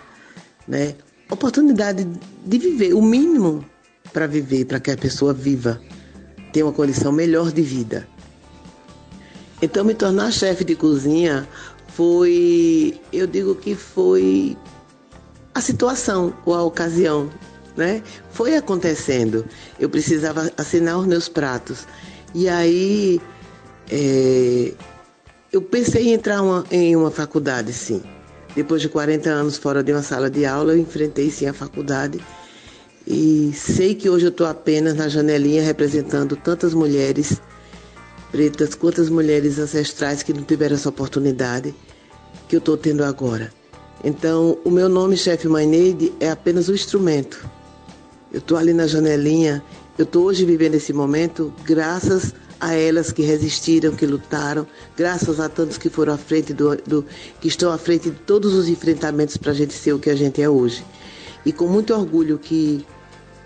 né? 0.66 0.94
Oportunidade 1.31 2.07
de 2.44 2.59
viver, 2.59 2.94
o 2.94 3.03
mínimo 3.03 3.64
para 4.12 4.27
viver, 4.27 4.64
para 4.64 4.81
que 4.81 4.90
a 4.90 4.96
pessoa 4.96 5.33
viva 5.33 5.81
ter 6.52 6.62
uma 6.62 6.72
condição 6.72 7.12
melhor 7.12 7.52
de 7.52 7.62
vida. 7.62 8.08
Então, 9.61 9.84
me 9.84 9.94
tornar 9.94 10.32
chefe 10.32 10.64
de 10.64 10.74
cozinha 10.74 11.48
foi, 11.88 13.00
eu 13.12 13.26
digo 13.26 13.54
que 13.54 13.74
foi 13.74 14.56
a 15.54 15.61
situação 15.61 16.32
ou 16.46 16.54
a 16.54 16.62
ocasião, 16.62 17.28
né? 17.76 18.02
Foi 18.30 18.56
acontecendo. 18.56 19.44
Eu 19.80 19.88
precisava 19.90 20.52
assinar 20.56 20.98
os 20.98 21.06
meus 21.06 21.28
pratos. 21.28 21.87
E 22.34 22.48
aí 22.48 23.20
é, 23.90 24.72
eu 25.52 25.62
pensei 25.62 26.08
em 26.08 26.12
entrar 26.12 26.42
uma, 26.42 26.64
em 26.70 26.94
uma 26.94 27.11
faculdade, 27.11 27.72
sim. 27.72 28.02
Depois 28.54 28.82
de 28.82 28.88
40 28.88 29.28
anos 29.28 29.56
fora 29.56 29.82
de 29.82 29.92
uma 29.92 30.02
sala 30.02 30.30
de 30.30 30.44
aula, 30.44 30.72
eu 30.72 30.78
enfrentei 30.78 31.30
sim 31.30 31.46
a 31.46 31.52
faculdade. 31.52 32.20
E 33.11 33.55
sei 33.55 33.94
que 33.94 34.11
hoje 34.11 34.27
eu 34.27 34.29
estou 34.29 34.47
apenas 34.47 34.94
na 34.94 35.09
janelinha 35.09 35.62
representando 35.62 36.37
tantas 36.37 36.75
mulheres 36.75 37.40
pretas 38.31 38.75
quantas 38.75 39.09
mulheres 39.09 39.59
ancestrais 39.59 40.23
que 40.23 40.35
não 40.35 40.42
tiveram 40.42 40.75
essa 40.75 40.90
oportunidade 40.90 41.75
que 42.47 42.55
eu 42.55 42.59
estou 42.59 42.77
tendo 42.77 43.03
agora. 43.03 43.51
Então, 44.05 44.59
o 44.62 44.71
meu 44.71 44.90
nome, 44.90 45.16
chefe 45.16 45.49
Maineide, 45.49 46.12
é 46.21 46.31
apenas 46.31 46.68
o 46.68 46.73
um 46.73 46.75
instrumento. 46.75 47.49
Eu 48.31 48.40
estou 48.40 48.59
ali 48.59 48.75
na 48.75 48.87
janelinha, 48.87 49.64
eu 49.97 50.05
estou 50.05 50.25
hoje 50.25 50.44
vivendo 50.44 50.75
esse 50.75 50.92
momento 50.92 51.51
graças 51.64 52.35
a 52.61 52.75
elas 52.75 53.11
que 53.11 53.23
resistiram, 53.23 53.97
que 53.97 54.05
lutaram, 54.05 54.66
graças 54.94 55.40
a 55.40 55.49
tantos 55.49 55.79
que 55.79 55.88
foram 55.88 56.12
à 56.12 56.18
frente 56.18 56.53
do, 56.53 56.77
do 56.77 57.07
que 57.40 57.49
estão 57.49 57.73
à 57.73 57.79
frente 57.79 58.11
de 58.11 58.16
todos 58.18 58.53
os 58.53 58.68
enfrentamentos 58.68 59.38
para 59.38 59.53
a 59.53 59.55
gente 59.55 59.73
ser 59.73 59.94
o 59.94 59.99
que 59.99 60.11
a 60.11 60.14
gente 60.14 60.42
é 60.42 60.49
hoje. 60.51 60.85
E 61.47 61.55
com 61.55 61.66
muito 61.66 61.94
orgulho 61.94 62.38
que 62.38 62.85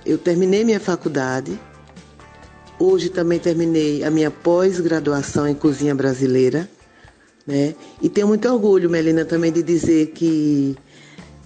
eu 0.04 0.18
terminei 0.18 0.64
minha 0.64 0.80
faculdade, 0.80 1.58
hoje 2.78 3.08
também 3.08 3.38
terminei 3.38 4.02
a 4.04 4.10
minha 4.10 4.30
pós-graduação 4.30 5.46
em 5.46 5.54
cozinha 5.54 5.94
brasileira, 5.94 6.68
né? 7.46 7.74
E 8.00 8.08
tenho 8.08 8.26
muito 8.26 8.48
orgulho, 8.48 8.90
Melina, 8.90 9.24
também 9.24 9.52
de 9.52 9.62
dizer 9.62 10.08
que 10.08 10.76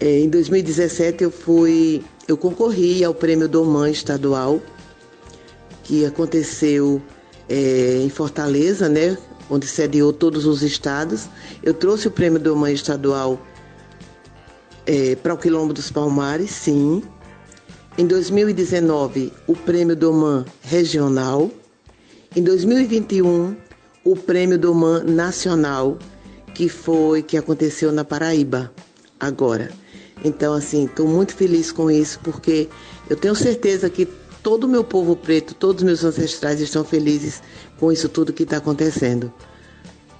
é, 0.00 0.20
em 0.20 0.28
2017 0.28 1.24
eu 1.24 1.30
fui, 1.30 2.04
eu 2.28 2.36
concorri 2.36 3.02
ao 3.04 3.14
Prêmio 3.14 3.48
Doman 3.48 3.90
Estadual, 3.90 4.60
que 5.82 6.04
aconteceu 6.04 7.00
é, 7.48 8.02
em 8.02 8.08
Fortaleza, 8.08 8.88
né? 8.88 9.16
Onde 9.48 9.66
sediou 9.66 10.12
todos 10.12 10.44
os 10.44 10.62
estados. 10.62 11.28
Eu 11.62 11.72
trouxe 11.72 12.08
o 12.08 12.10
Prêmio 12.10 12.40
Doman 12.40 12.72
Estadual 12.72 13.40
é, 14.84 15.14
para 15.16 15.32
o 15.32 15.38
Quilombo 15.38 15.72
dos 15.72 15.90
Palmares, 15.90 16.50
sim. 16.50 17.02
Em 17.98 18.06
2019, 18.06 19.32
o 19.46 19.56
Prêmio 19.56 19.96
Doman 19.96 20.44
Regional. 20.60 21.50
Em 22.36 22.42
2021, 22.42 23.56
o 24.04 24.14
Prêmio 24.14 24.58
Doman 24.58 25.02
Nacional, 25.04 25.98
que 26.54 26.68
foi 26.68 27.22
que 27.22 27.38
aconteceu 27.38 27.90
na 27.90 28.04
Paraíba 28.04 28.70
agora. 29.18 29.70
Então, 30.22 30.52
assim, 30.52 30.84
estou 30.84 31.08
muito 31.08 31.34
feliz 31.34 31.72
com 31.72 31.90
isso, 31.90 32.20
porque 32.22 32.68
eu 33.08 33.16
tenho 33.16 33.34
certeza 33.34 33.88
que 33.88 34.06
todo 34.42 34.64
o 34.64 34.68
meu 34.68 34.84
povo 34.84 35.16
preto, 35.16 35.54
todos 35.54 35.80
os 35.80 35.86
meus 35.86 36.04
ancestrais 36.04 36.60
estão 36.60 36.84
felizes 36.84 37.42
com 37.80 37.90
isso 37.90 38.10
tudo 38.10 38.30
que 38.30 38.42
está 38.42 38.58
acontecendo. 38.58 39.32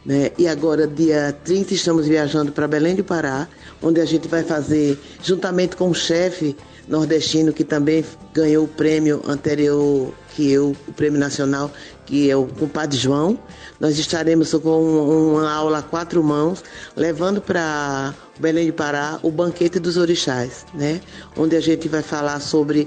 Né? 0.02 0.30
E 0.38 0.48
agora, 0.48 0.86
dia 0.86 1.36
30, 1.44 1.74
estamos 1.74 2.06
viajando 2.06 2.52
para 2.52 2.66
Belém 2.66 2.94
do 2.94 3.04
Pará, 3.04 3.46
onde 3.82 4.00
a 4.00 4.04
gente 4.06 4.28
vai 4.28 4.42
fazer, 4.42 4.98
juntamente 5.22 5.76
com 5.76 5.90
o 5.90 5.94
chefe 5.94 6.56
nordestino, 6.88 7.52
que 7.52 7.64
também 7.64 8.04
ganhou 8.32 8.64
o 8.64 8.68
prêmio 8.68 9.22
anterior 9.26 10.12
que 10.34 10.50
eu, 10.50 10.76
o 10.86 10.92
prêmio 10.92 11.18
nacional, 11.18 11.70
que 12.04 12.30
é 12.30 12.36
o 12.36 12.46
compadre 12.46 12.96
João. 12.96 13.38
Nós 13.80 13.98
estaremos 13.98 14.52
com 14.52 15.32
uma 15.32 15.50
aula 15.50 15.78
a 15.78 15.82
quatro 15.82 16.22
mãos, 16.22 16.62
levando 16.94 17.40
para 17.40 18.14
Belém 18.38 18.66
do 18.66 18.72
Pará 18.72 19.18
o 19.22 19.30
banquete 19.30 19.78
dos 19.78 19.96
orixás, 19.96 20.66
né? 20.74 21.00
Onde 21.36 21.56
a 21.56 21.60
gente 21.60 21.88
vai 21.88 22.02
falar 22.02 22.40
sobre 22.40 22.86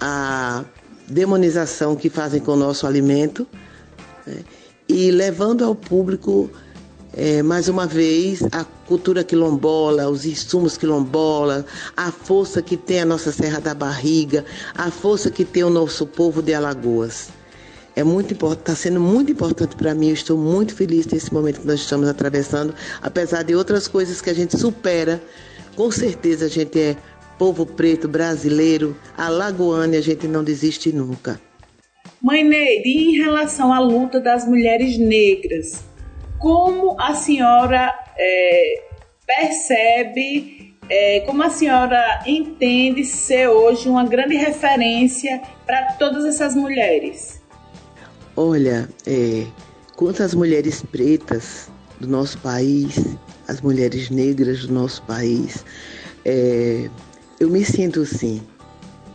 a 0.00 0.64
demonização 1.08 1.96
que 1.96 2.08
fazem 2.08 2.40
com 2.40 2.52
o 2.52 2.56
nosso 2.56 2.86
alimento 2.86 3.46
né? 4.26 4.44
e 4.88 5.10
levando 5.10 5.64
ao 5.64 5.74
público 5.74 6.50
é, 7.16 7.42
mais 7.42 7.68
uma 7.68 7.86
vez, 7.86 8.42
a 8.52 8.64
cultura 8.86 9.24
quilombola, 9.24 10.08
os 10.08 10.24
insumos 10.24 10.76
quilombola, 10.76 11.66
a 11.96 12.12
força 12.12 12.62
que 12.62 12.76
tem 12.76 13.00
a 13.00 13.04
nossa 13.04 13.32
Serra 13.32 13.60
da 13.60 13.74
Barriga, 13.74 14.44
a 14.74 14.90
força 14.90 15.30
que 15.30 15.44
tem 15.44 15.64
o 15.64 15.70
nosso 15.70 16.06
povo 16.06 16.40
de 16.42 16.54
Alagoas. 16.54 17.30
É 17.96 18.04
muito 18.04 18.32
importante, 18.32 18.60
está 18.60 18.74
sendo 18.74 19.00
muito 19.00 19.32
importante 19.32 19.74
para 19.74 19.94
mim. 19.94 20.08
Eu 20.08 20.14
estou 20.14 20.38
muito 20.38 20.74
feliz 20.74 21.06
nesse 21.06 21.32
momento 21.34 21.60
que 21.60 21.66
nós 21.66 21.80
estamos 21.80 22.08
atravessando, 22.08 22.74
apesar 23.02 23.42
de 23.42 23.54
outras 23.54 23.88
coisas 23.88 24.20
que 24.20 24.30
a 24.30 24.34
gente 24.34 24.56
supera. 24.56 25.20
Com 25.74 25.90
certeza 25.90 26.46
a 26.46 26.48
gente 26.48 26.78
é 26.78 26.96
povo 27.36 27.66
preto 27.66 28.06
brasileiro, 28.06 28.96
alagoano 29.16 29.94
e 29.94 29.96
a 29.96 30.00
gente 30.00 30.28
não 30.28 30.44
desiste 30.44 30.92
nunca. 30.92 31.40
Mãe 32.22 32.44
Neide, 32.44 32.88
em 32.88 33.16
relação 33.16 33.72
à 33.72 33.80
luta 33.80 34.20
das 34.20 34.46
mulheres 34.46 34.98
negras, 34.98 35.82
como 36.40 36.96
a 36.98 37.14
senhora 37.14 37.94
é, 38.18 38.82
percebe, 39.26 40.74
é, 40.88 41.20
como 41.20 41.42
a 41.42 41.50
senhora 41.50 42.22
entende 42.26 43.04
ser 43.04 43.48
hoje 43.48 43.88
uma 43.88 44.04
grande 44.04 44.34
referência 44.36 45.40
para 45.66 45.92
todas 45.92 46.24
essas 46.24 46.56
mulheres? 46.56 47.40
Olha, 48.34 48.88
é, 49.06 49.46
quanto 49.94 50.22
às 50.22 50.34
mulheres 50.34 50.82
pretas 50.82 51.70
do 52.00 52.08
nosso 52.08 52.38
país, 52.38 52.98
as 53.46 53.60
mulheres 53.60 54.08
negras 54.08 54.64
do 54.66 54.72
nosso 54.72 55.02
país, 55.02 55.62
é, 56.24 56.88
eu 57.38 57.50
me 57.50 57.64
sinto 57.64 58.04
sim. 58.06 58.40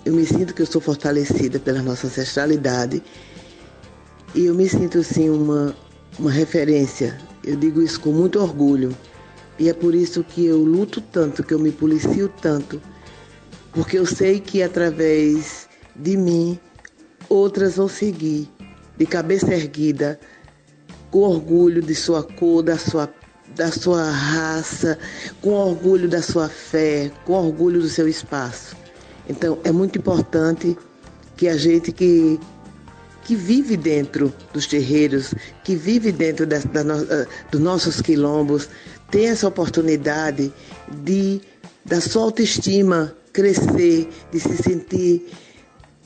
Eu 0.05 0.13
me 0.13 0.23
sinto 0.27 0.53
que 0.53 0.61
eu 0.61 0.67
sou 0.67 0.79
fortalecida 0.79 1.57
pela 1.57 1.81
nossa 1.81 2.05
ancestralidade 2.05 3.01
e 4.35 4.45
eu 4.45 4.53
me 4.53 4.69
sinto 4.69 5.03
sim 5.03 5.31
uma, 5.31 5.75
uma 6.17 6.31
referência. 6.31 7.17
Eu 7.43 7.55
digo 7.55 7.81
isso 7.81 7.99
com 7.99 8.11
muito 8.11 8.39
orgulho. 8.39 8.95
E 9.57 9.69
é 9.69 9.73
por 9.73 9.95
isso 9.95 10.23
que 10.23 10.45
eu 10.45 10.57
luto 10.63 10.99
tanto, 10.99 11.43
que 11.43 11.53
eu 11.53 11.59
me 11.59 11.71
policio 11.71 12.29
tanto, 12.41 12.81
porque 13.71 13.97
eu 13.97 14.05
sei 14.05 14.39
que 14.39 14.61
através 14.61 15.67
de 15.95 16.17
mim 16.17 16.59
outras 17.29 17.77
vão 17.77 17.87
seguir 17.87 18.49
de 18.97 19.05
cabeça 19.05 19.53
erguida, 19.53 20.19
com 21.09 21.19
orgulho 21.19 21.81
de 21.81 21.95
sua 21.95 22.23
cor, 22.23 22.63
da 22.63 22.77
sua, 22.77 23.09
da 23.55 23.71
sua 23.71 24.03
raça, 24.09 24.97
com 25.41 25.51
orgulho 25.51 26.09
da 26.09 26.21
sua 26.21 26.49
fé, 26.49 27.11
com 27.23 27.33
orgulho 27.33 27.81
do 27.81 27.89
seu 27.89 28.07
espaço. 28.07 28.75
Então 29.27 29.57
é 29.63 29.71
muito 29.71 29.97
importante 29.97 30.77
que 31.37 31.47
a 31.47 31.57
gente 31.57 31.91
que 31.91 32.39
que 33.25 33.35
vive 33.35 33.75
dentro 33.75 34.31
dos 34.53 34.67
terreiros, 34.67 35.33
que 35.63 35.75
vive 35.75 36.11
dentro 36.11 36.45
da, 36.45 36.59
da, 36.59 36.81
ah, 36.81 37.27
dos 37.51 37.59
nossos 37.59 37.99
quilombos, 37.99 38.69
tem 39.11 39.27
essa 39.27 39.47
oportunidade 39.47 40.53
de 41.03 41.41
da 41.83 42.01
sua 42.01 42.23
autoestima 42.23 43.15
crescer, 43.33 44.09
de 44.31 44.39
se 44.39 44.57
sentir 44.57 45.27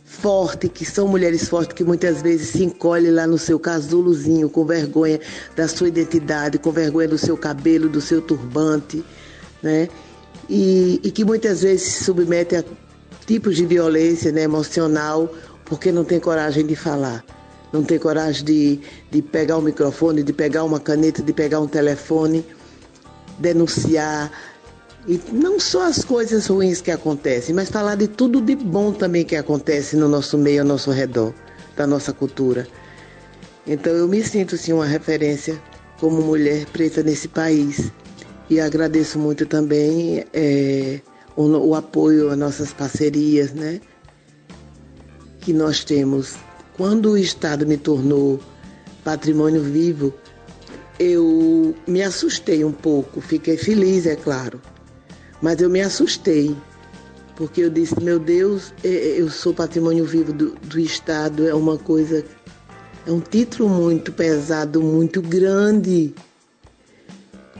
forte, 0.03 0.67
que 0.67 0.83
são 0.83 1.07
mulheres 1.07 1.47
fortes 1.47 1.73
que 1.73 1.83
muitas 1.83 2.21
vezes 2.21 2.49
se 2.49 2.63
encolhem 2.63 3.11
lá 3.11 3.27
no 3.27 3.37
seu 3.37 3.59
casulozinho 3.59 4.49
com 4.49 4.65
vergonha 4.65 5.19
da 5.55 5.67
sua 5.67 5.87
identidade, 5.87 6.57
com 6.57 6.71
vergonha 6.71 7.07
do 7.07 7.17
seu 7.17 7.37
cabelo, 7.37 7.87
do 7.87 8.01
seu 8.01 8.21
turbante, 8.21 9.03
né? 9.61 9.87
E, 10.49 10.99
e 11.03 11.11
que 11.11 11.23
muitas 11.23 11.61
vezes 11.61 11.83
se 11.83 12.03
submetem 12.03 12.59
a 12.59 12.63
tipos 13.25 13.55
de 13.55 13.65
violência 13.65 14.31
né, 14.31 14.41
emocional 14.41 15.31
porque 15.69 15.91
não 15.91 16.03
tem 16.03 16.19
coragem 16.19 16.65
de 16.65 16.75
falar, 16.75 17.23
não 17.71 17.83
tem 17.83 17.99
coragem 17.99 18.43
de, 18.43 18.79
de 19.11 19.21
pegar 19.21 19.57
o 19.57 19.61
microfone, 19.61 20.23
de 20.23 20.33
pegar 20.33 20.63
uma 20.63 20.79
caneta, 20.79 21.21
de 21.21 21.31
pegar 21.31 21.59
um 21.59 21.67
telefone, 21.67 22.43
denunciar. 23.37 24.31
E 25.07 25.21
não 25.31 25.59
só 25.59 25.83
as 25.83 26.03
coisas 26.03 26.47
ruins 26.47 26.81
que 26.81 26.91
acontecem, 26.91 27.55
mas 27.55 27.69
falar 27.69 27.95
de 27.95 28.07
tudo 28.07 28.41
de 28.41 28.55
bom 28.55 28.91
também 28.91 29.23
que 29.23 29.35
acontece 29.35 29.95
no 29.95 30.09
nosso 30.09 30.37
meio, 30.37 30.61
ao 30.61 30.67
nosso 30.67 30.91
redor, 30.91 31.33
da 31.77 31.87
nossa 31.87 32.11
cultura. 32.11 32.67
Então 33.65 33.93
eu 33.93 34.07
me 34.07 34.23
sinto 34.23 34.57
sim 34.57 34.73
uma 34.73 34.85
referência 34.85 35.61
como 35.99 36.21
mulher 36.21 36.65
preta 36.65 37.03
nesse 37.03 37.27
país. 37.27 37.91
E 38.49 38.59
agradeço 38.59 39.19
muito 39.19 39.45
também 39.45 40.25
é, 40.33 40.99
o, 41.35 41.43
o 41.43 41.75
apoio 41.75 42.31
às 42.31 42.37
nossas 42.37 42.73
parcerias, 42.73 43.53
né? 43.53 43.79
Que 45.49 45.53
nós 45.53 45.83
temos. 45.83 46.35
Quando 46.77 47.09
o 47.09 47.17
Estado 47.17 47.65
me 47.65 47.75
tornou 47.75 48.39
patrimônio 49.03 49.63
vivo, 49.63 50.13
eu 50.99 51.73
me 51.87 52.03
assustei 52.03 52.63
um 52.63 52.71
pouco. 52.71 53.19
Fiquei 53.19 53.57
feliz, 53.57 54.05
é 54.05 54.15
claro, 54.15 54.61
mas 55.41 55.59
eu 55.59 55.67
me 55.67 55.81
assustei, 55.81 56.55
porque 57.35 57.61
eu 57.61 57.69
disse: 57.71 57.99
meu 57.99 58.19
Deus, 58.19 58.71
é, 58.83 58.89
é, 58.89 59.21
eu 59.21 59.27
sou 59.27 59.51
patrimônio 59.51 60.05
vivo 60.05 60.31
do, 60.31 60.51
do 60.51 60.79
Estado, 60.79 61.47
é 61.47 61.53
uma 61.55 61.79
coisa, 61.79 62.23
é 63.07 63.11
um 63.11 63.19
título 63.19 63.67
muito 63.67 64.11
pesado, 64.11 64.83
muito 64.83 65.19
grande. 65.19 66.13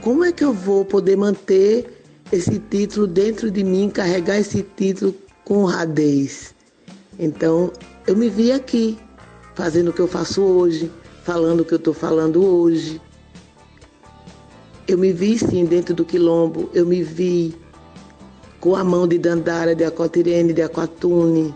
como 0.00 0.24
é 0.24 0.30
que 0.30 0.44
eu 0.44 0.52
vou 0.52 0.84
poder 0.84 1.16
manter 1.16 2.04
esse 2.30 2.60
título 2.70 3.08
dentro 3.08 3.50
de 3.50 3.64
mim, 3.64 3.90
carregar 3.90 4.38
esse 4.38 4.62
título 4.62 5.12
com 5.44 5.64
honradez? 5.64 6.54
Então, 7.22 7.70
eu 8.06 8.16
me 8.16 8.30
vi 8.30 8.50
aqui, 8.50 8.98
fazendo 9.54 9.90
o 9.90 9.92
que 9.92 10.00
eu 10.00 10.08
faço 10.08 10.40
hoje, 10.40 10.90
falando 11.22 11.60
o 11.60 11.64
que 11.66 11.74
eu 11.74 11.76
estou 11.76 11.92
falando 11.92 12.42
hoje. 12.42 12.98
Eu 14.88 14.96
me 14.96 15.12
vi 15.12 15.38
sim 15.38 15.66
dentro 15.66 15.94
do 15.94 16.02
quilombo, 16.02 16.70
eu 16.72 16.86
me 16.86 17.02
vi 17.02 17.54
com 18.58 18.74
a 18.74 18.82
mão 18.82 19.06
de 19.06 19.18
Dandara, 19.18 19.74
de 19.74 19.84
Acotirene, 19.84 20.54
de 20.54 20.62
Aquatune, 20.62 21.54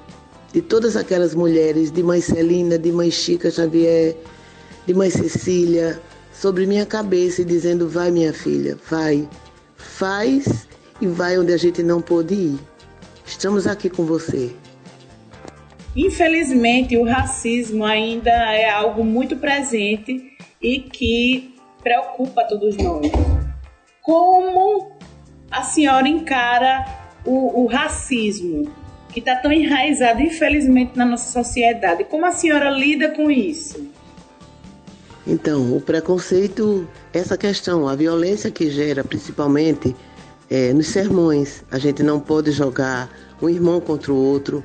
de 0.52 0.60
todas 0.60 0.96
aquelas 0.96 1.34
mulheres, 1.34 1.90
de 1.90 2.02
mãe 2.02 2.20
Celina, 2.20 2.78
de 2.78 2.92
mãe 2.92 3.10
Chica 3.10 3.50
Xavier, 3.50 4.14
de 4.86 4.92
mãe 4.92 5.08
Cecília, 5.08 5.98
sobre 6.30 6.66
minha 6.66 6.84
cabeça 6.84 7.40
e 7.40 7.44
dizendo: 7.44 7.88
vai, 7.88 8.10
minha 8.10 8.34
filha, 8.34 8.78
vai, 8.90 9.26
faz 9.76 10.68
e 11.00 11.06
vai 11.06 11.38
onde 11.38 11.54
a 11.54 11.56
gente 11.56 11.82
não 11.82 12.02
pôde 12.02 12.34
ir. 12.34 12.58
Estamos 13.24 13.66
aqui 13.66 13.88
com 13.88 14.04
você. 14.04 14.54
Infelizmente, 15.96 16.96
o 16.96 17.04
racismo 17.04 17.84
ainda 17.84 18.30
é 18.30 18.68
algo 18.68 19.04
muito 19.04 19.36
presente 19.36 20.32
e 20.60 20.80
que 20.80 21.54
preocupa 21.82 22.44
todos 22.44 22.76
nós. 22.76 23.06
Como 24.02 24.92
a 25.50 25.62
senhora 25.62 26.08
encara 26.08 26.84
o, 27.24 27.62
o 27.62 27.66
racismo, 27.66 28.70
que 29.12 29.20
está 29.20 29.36
tão 29.36 29.52
enraizado, 29.52 30.20
infelizmente, 30.20 30.96
na 30.96 31.04
nossa 31.04 31.30
sociedade? 31.30 32.02
Como 32.04 32.26
a 32.26 32.32
senhora 32.32 32.68
lida 32.70 33.10
com 33.10 33.30
isso? 33.30 33.88
Então, 35.26 35.74
o 35.76 35.80
preconceito, 35.80 36.86
essa 37.12 37.38
questão, 37.38 37.88
a 37.88 37.94
violência 37.94 38.50
que 38.50 38.68
gera, 38.68 39.04
principalmente 39.04 39.94
é, 40.50 40.72
nos 40.72 40.88
sermões, 40.88 41.64
a 41.70 41.78
gente 41.78 42.02
não 42.02 42.18
pode 42.18 42.50
jogar 42.50 43.08
um 43.40 43.48
irmão 43.48 43.80
contra 43.80 44.12
o 44.12 44.16
outro, 44.16 44.62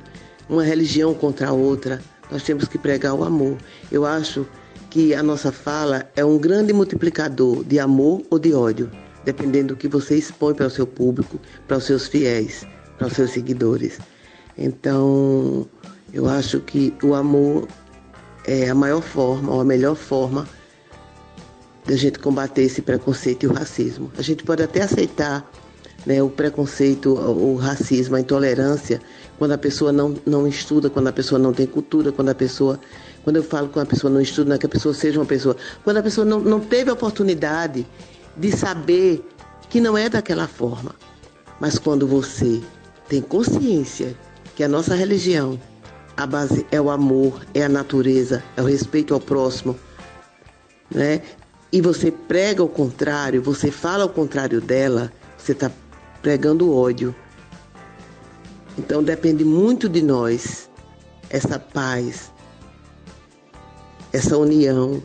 uma 0.50 0.64
religião 0.64 1.14
contra 1.14 1.48
a 1.48 1.52
outra. 1.52 2.02
Nós 2.30 2.42
temos 2.42 2.66
que 2.66 2.76
pregar 2.76 3.14
o 3.14 3.24
amor. 3.24 3.56
Eu 3.90 4.04
acho 4.04 4.46
que 4.90 5.14
a 5.14 5.22
nossa 5.22 5.52
fala 5.52 6.10
é 6.16 6.24
um 6.24 6.36
grande 6.36 6.72
multiplicador 6.72 7.64
de 7.64 7.78
amor 7.78 8.22
ou 8.28 8.38
de 8.38 8.52
ódio, 8.52 8.90
dependendo 9.24 9.74
do 9.74 9.76
que 9.76 9.88
você 9.88 10.16
expõe 10.16 10.52
para 10.52 10.66
o 10.66 10.70
seu 10.70 10.86
público, 10.86 11.40
para 11.68 11.76
os 11.76 11.84
seus 11.84 12.08
fiéis, 12.08 12.66
para 12.98 13.06
os 13.06 13.12
seus 13.14 13.30
seguidores. 13.30 13.98
Então, 14.58 15.66
eu 16.12 16.28
acho 16.28 16.60
que 16.60 16.92
o 17.02 17.14
amor 17.14 17.68
é 18.44 18.68
a 18.68 18.74
maior 18.74 19.00
forma, 19.00 19.52
ou 19.52 19.60
a 19.60 19.64
melhor 19.64 19.94
forma 19.94 20.46
da 21.86 21.96
gente 21.96 22.18
combater 22.18 22.62
esse 22.62 22.82
preconceito 22.82 23.44
e 23.44 23.46
o 23.46 23.52
racismo. 23.52 24.10
A 24.18 24.22
gente 24.22 24.42
pode 24.44 24.62
até 24.62 24.82
aceitar 24.82 25.48
né, 26.04 26.22
o 26.22 26.28
preconceito, 26.28 27.14
o 27.14 27.56
racismo, 27.56 28.16
a 28.16 28.20
intolerância, 28.20 29.00
quando 29.40 29.52
a 29.52 29.58
pessoa 29.58 29.90
não, 29.90 30.14
não 30.26 30.46
estuda, 30.46 30.90
quando 30.90 31.08
a 31.08 31.12
pessoa 31.14 31.38
não 31.38 31.50
tem 31.50 31.66
cultura, 31.66 32.12
quando 32.12 32.28
a 32.28 32.34
pessoa. 32.34 32.78
Quando 33.24 33.36
eu 33.36 33.42
falo 33.42 33.70
que 33.70 33.78
uma 33.78 33.86
pessoa 33.86 34.12
não 34.12 34.20
estuda, 34.20 34.50
não 34.50 34.56
é 34.56 34.58
que 34.58 34.66
a 34.66 34.68
pessoa 34.68 34.92
seja 34.92 35.18
uma 35.18 35.24
pessoa. 35.24 35.56
Quando 35.82 35.96
a 35.96 36.02
pessoa 36.02 36.26
não, 36.26 36.40
não 36.40 36.60
teve 36.60 36.90
a 36.90 36.92
oportunidade 36.92 37.86
de 38.36 38.52
saber 38.54 39.26
que 39.70 39.80
não 39.80 39.96
é 39.96 40.10
daquela 40.10 40.46
forma. 40.46 40.94
Mas 41.58 41.78
quando 41.78 42.06
você 42.06 42.60
tem 43.08 43.22
consciência 43.22 44.14
que 44.54 44.62
a 44.62 44.68
nossa 44.68 44.94
religião, 44.94 45.58
a 46.18 46.26
base 46.26 46.66
é 46.70 46.78
o 46.78 46.90
amor, 46.90 47.40
é 47.54 47.64
a 47.64 47.68
natureza, 47.68 48.44
é 48.58 48.62
o 48.62 48.66
respeito 48.66 49.14
ao 49.14 49.20
próximo, 49.20 49.74
né? 50.90 51.22
E 51.72 51.80
você 51.80 52.10
prega 52.10 52.62
o 52.62 52.68
contrário, 52.68 53.40
você 53.40 53.70
fala 53.70 54.04
o 54.04 54.10
contrário 54.10 54.60
dela, 54.60 55.10
você 55.38 55.52
está 55.52 55.70
pregando 56.20 56.74
ódio. 56.76 57.14
Então 58.80 59.02
depende 59.02 59.44
muito 59.44 59.90
de 59.90 60.00
nós 60.00 60.70
essa 61.28 61.58
paz, 61.58 62.32
essa 64.10 64.38
união, 64.38 65.02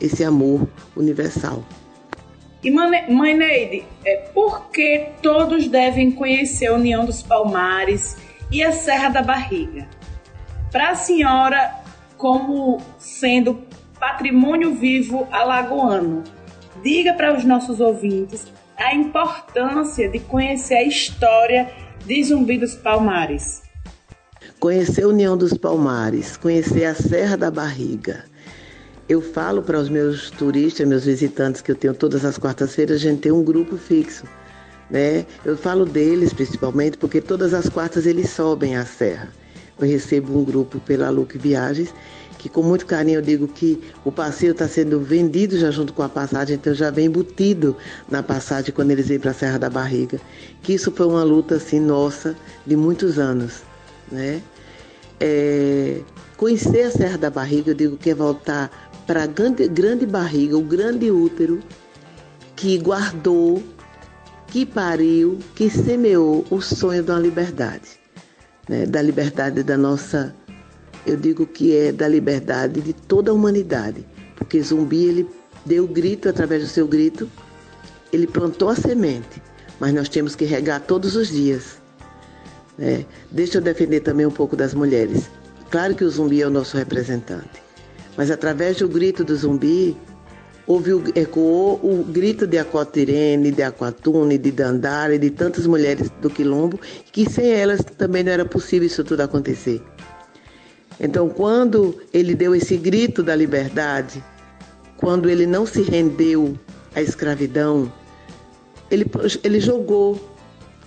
esse 0.00 0.24
amor 0.24 0.68
universal. 0.96 1.62
E 2.60 2.72
mãe 2.72 3.36
Neide, 3.36 3.84
é, 4.04 4.16
por 4.34 4.68
que 4.70 5.10
todos 5.22 5.68
devem 5.68 6.10
conhecer 6.10 6.66
a 6.66 6.74
União 6.74 7.04
dos 7.04 7.22
Palmares 7.22 8.16
e 8.50 8.64
a 8.64 8.72
Serra 8.72 9.10
da 9.10 9.22
Barriga? 9.22 9.88
Para 10.72 10.90
a 10.90 10.94
senhora, 10.96 11.82
como 12.18 12.80
sendo 12.98 13.62
patrimônio 14.00 14.74
vivo 14.74 15.28
alagoano, 15.30 16.24
diga 16.82 17.14
para 17.14 17.32
os 17.32 17.44
nossos 17.44 17.80
ouvintes 17.80 18.52
a 18.76 18.92
importância 18.92 20.08
de 20.08 20.18
conhecer 20.18 20.74
a 20.74 20.82
história 20.82 21.81
de 22.06 22.24
Zumbi 22.24 22.58
dos 22.58 22.74
Palmares. 22.74 23.62
Conhecer 24.58 25.04
a 25.04 25.08
União 25.08 25.36
dos 25.36 25.54
Palmares, 25.54 26.36
conhecer 26.36 26.84
a 26.84 26.94
Serra 26.94 27.36
da 27.36 27.50
Barriga. 27.50 28.24
Eu 29.08 29.20
falo 29.20 29.62
para 29.62 29.78
os 29.78 29.88
meus 29.88 30.30
turistas, 30.30 30.86
meus 30.86 31.04
visitantes 31.04 31.60
que 31.60 31.70
eu 31.70 31.76
tenho 31.76 31.94
todas 31.94 32.24
as 32.24 32.38
quartas-feiras, 32.38 32.96
a 32.96 32.98
gente 32.98 33.20
tem 33.20 33.32
um 33.32 33.44
grupo 33.44 33.76
fixo. 33.76 34.24
Né? 34.90 35.26
Eu 35.44 35.56
falo 35.56 35.84
deles 35.84 36.32
principalmente 36.32 36.98
porque 36.98 37.20
todas 37.20 37.54
as 37.54 37.68
quartas 37.68 38.04
eles 38.04 38.30
sobem 38.30 38.76
a 38.76 38.84
serra. 38.84 39.28
Eu 39.78 39.86
recebo 39.86 40.36
um 40.38 40.44
grupo 40.44 40.80
pela 40.80 41.08
Luke 41.08 41.38
Viagens 41.38 41.94
que 42.42 42.48
com 42.48 42.60
muito 42.60 42.84
carinho 42.86 43.18
eu 43.18 43.22
digo 43.22 43.46
que 43.46 43.80
o 44.04 44.10
passeio 44.10 44.50
está 44.50 44.66
sendo 44.66 44.98
vendido 44.98 45.56
já 45.56 45.70
junto 45.70 45.92
com 45.92 46.02
a 46.02 46.08
passagem, 46.08 46.56
então 46.56 46.74
já 46.74 46.90
vem 46.90 47.06
embutido 47.06 47.76
na 48.10 48.20
passagem 48.20 48.74
quando 48.74 48.90
eles 48.90 49.06
vêm 49.06 49.20
para 49.20 49.30
a 49.30 49.34
Serra 49.34 49.60
da 49.60 49.70
Barriga. 49.70 50.20
Que 50.60 50.72
isso 50.72 50.90
foi 50.90 51.06
uma 51.06 51.22
luta 51.22 51.54
assim 51.54 51.78
nossa 51.78 52.34
de 52.66 52.74
muitos 52.74 53.16
anos, 53.16 53.62
né? 54.10 54.42
É, 55.20 56.00
conhecer 56.36 56.82
a 56.82 56.90
Serra 56.90 57.16
da 57.16 57.30
Barriga, 57.30 57.70
eu 57.70 57.74
digo 57.76 57.96
que 57.96 58.10
é 58.10 58.14
voltar 58.14 58.90
para 59.06 59.22
a 59.22 59.26
grande, 59.26 59.68
grande 59.68 60.04
barriga, 60.04 60.58
o 60.58 60.62
grande 60.62 61.12
útero 61.12 61.60
que 62.56 62.76
guardou, 62.76 63.62
que 64.48 64.66
pariu, 64.66 65.38
que 65.54 65.70
semeou 65.70 66.44
o 66.50 66.60
sonho 66.60 67.04
da 67.04 67.20
liberdade, 67.20 68.00
né? 68.68 68.84
da 68.84 69.00
liberdade 69.00 69.62
da 69.62 69.76
nossa 69.76 70.34
eu 71.06 71.16
digo 71.16 71.46
que 71.46 71.76
é 71.76 71.92
da 71.92 72.06
liberdade 72.06 72.80
de 72.80 72.92
toda 72.92 73.30
a 73.30 73.34
humanidade, 73.34 74.04
porque 74.36 74.60
Zumbi 74.60 75.04
ele 75.04 75.28
deu 75.64 75.86
grito 75.86 76.28
através 76.28 76.62
do 76.62 76.68
seu 76.68 76.86
grito, 76.86 77.28
ele 78.12 78.26
plantou 78.26 78.68
a 78.68 78.76
semente, 78.76 79.42
mas 79.80 79.92
nós 79.92 80.08
temos 80.08 80.34
que 80.34 80.44
regar 80.44 80.80
todos 80.80 81.16
os 81.16 81.28
dias. 81.28 81.80
Né? 82.78 83.04
Deixa 83.30 83.58
eu 83.58 83.62
defender 83.62 84.00
também 84.00 84.26
um 84.26 84.30
pouco 84.30 84.56
das 84.56 84.74
mulheres. 84.74 85.30
Claro 85.70 85.94
que 85.94 86.04
o 86.04 86.10
Zumbi 86.10 86.42
é 86.42 86.46
o 86.46 86.50
nosso 86.50 86.76
representante, 86.76 87.62
mas 88.16 88.30
através 88.30 88.78
do 88.78 88.88
grito 88.88 89.24
do 89.24 89.34
Zumbi 89.34 89.96
houve 90.66 90.92
ecoou 91.14 91.80
o 91.82 92.04
grito 92.04 92.46
de 92.46 92.58
Aquatirene, 92.58 93.50
de 93.50 93.62
Aquatune, 93.62 94.38
de 94.38 94.52
Dandara 94.52 95.14
e 95.14 95.18
de 95.18 95.30
tantas 95.30 95.66
mulheres 95.66 96.10
do 96.20 96.30
Quilombo, 96.30 96.78
que 97.10 97.28
sem 97.28 97.50
elas 97.50 97.80
também 97.96 98.22
não 98.22 98.32
era 98.32 98.44
possível 98.44 98.86
isso 98.86 99.02
tudo 99.02 99.22
acontecer. 99.22 99.82
Então, 101.02 101.28
quando 101.28 102.00
ele 102.12 102.32
deu 102.32 102.54
esse 102.54 102.76
grito 102.76 103.24
da 103.24 103.34
liberdade, 103.34 104.22
quando 104.96 105.28
ele 105.28 105.46
não 105.46 105.66
se 105.66 105.82
rendeu 105.82 106.56
à 106.94 107.02
escravidão, 107.02 107.92
ele, 108.88 109.04
ele 109.42 109.58
jogou 109.58 110.32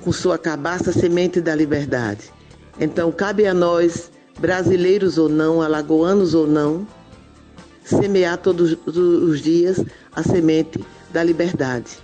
com 0.02 0.14
sua 0.14 0.38
cabaça 0.38 0.92
a 0.92 0.94
semente 0.94 1.42
da 1.42 1.54
liberdade. 1.54 2.32
Então, 2.80 3.12
cabe 3.12 3.46
a 3.46 3.54
nós, 3.54 4.10
brasileiros 4.40 5.18
ou 5.18 5.28
não, 5.28 5.62
alagoanos 5.62 6.34
ou 6.34 6.48
não, 6.48 6.88
semear 7.84 8.38
todos 8.38 8.78
os 8.86 9.42
dias 9.42 9.84
a 10.16 10.24
semente 10.24 10.80
da 11.12 11.24
liberdade, 11.24 11.98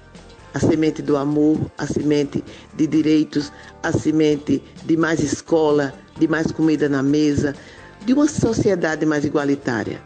a 0.54 0.60
semente 0.60 1.02
do 1.02 1.16
amor, 1.16 1.58
a 1.78 1.88
semente 1.88 2.44
de 2.76 2.88
direitos, 2.88 3.54
a 3.82 3.94
semente 3.94 4.62
de 4.84 4.98
mais 4.98 5.22
escola, 5.22 5.94
de 6.20 6.28
mais 6.28 6.52
comida 6.52 6.90
na 6.90 7.02
mesa, 7.02 7.56
de 8.06 8.14
uma 8.14 8.28
sociedade 8.28 9.06
mais 9.06 9.26
igualitária. 9.26 10.02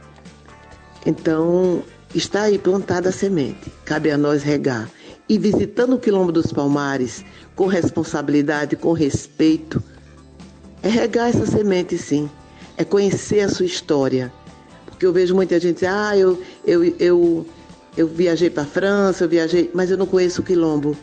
Então, 1.06 1.84
está 2.14 2.44
aí 2.44 2.58
plantada 2.58 3.10
a 3.10 3.12
semente, 3.12 3.72
cabe 3.84 4.12
a 4.12 4.18
nós 4.18 4.44
regar. 4.44 4.90
E 5.28 5.38
visitando 5.38 5.96
o 5.96 6.00
Quilombo 6.00 6.32
dos 6.32 6.52
Palmares, 6.52 7.24
com 7.56 7.68
responsabilidade, 7.68 8.76
com 8.76 8.94
respeito, 8.94 9.82
é 10.84 10.90
regar 10.90 11.30
essa 11.30 11.46
semente, 11.46 11.98
sim. 11.98 12.30
É 12.78 12.84
conhecer 12.84 13.40
a 13.40 13.50
sua 13.50 13.66
história. 13.66 14.32
Porque 14.86 15.06
eu 15.06 15.12
vejo 15.12 15.34
muita 15.34 15.60
gente 15.60 15.76
dizer, 15.76 15.88
ah, 15.88 16.16
eu, 16.16 16.42
eu, 16.66 16.84
eu, 17.00 17.46
eu 17.98 18.08
viajei 18.08 18.50
para 18.50 18.64
a 18.64 18.68
França, 18.68 19.24
eu 19.24 19.30
viajei, 19.30 19.72
mas 19.74 19.90
eu 19.90 19.98
não 19.98 20.06
conheço 20.06 20.42
o 20.42 20.44
Quilombo. 20.44 20.96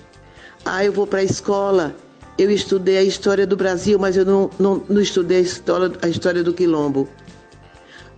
Ah, 0.65 0.85
eu 0.85 0.93
vou 0.93 1.07
para 1.07 1.21
a 1.21 1.25
escola, 1.25 1.95
eu 2.39 2.51
estudei 2.51 2.99
a 2.99 3.03
história 3.03 3.47
do 3.47 3.57
Brasil, 3.57 3.99
mas 3.99 4.17
eu 4.17 4.25
não, 4.25 4.51
não, 4.59 4.83
não 4.89 5.01
estudei 5.01 5.39
a 5.39 5.41
história, 5.41 5.93
a 6.03 6.09
história 6.09 6.43
do 6.43 6.53
Quilombo. 6.53 7.09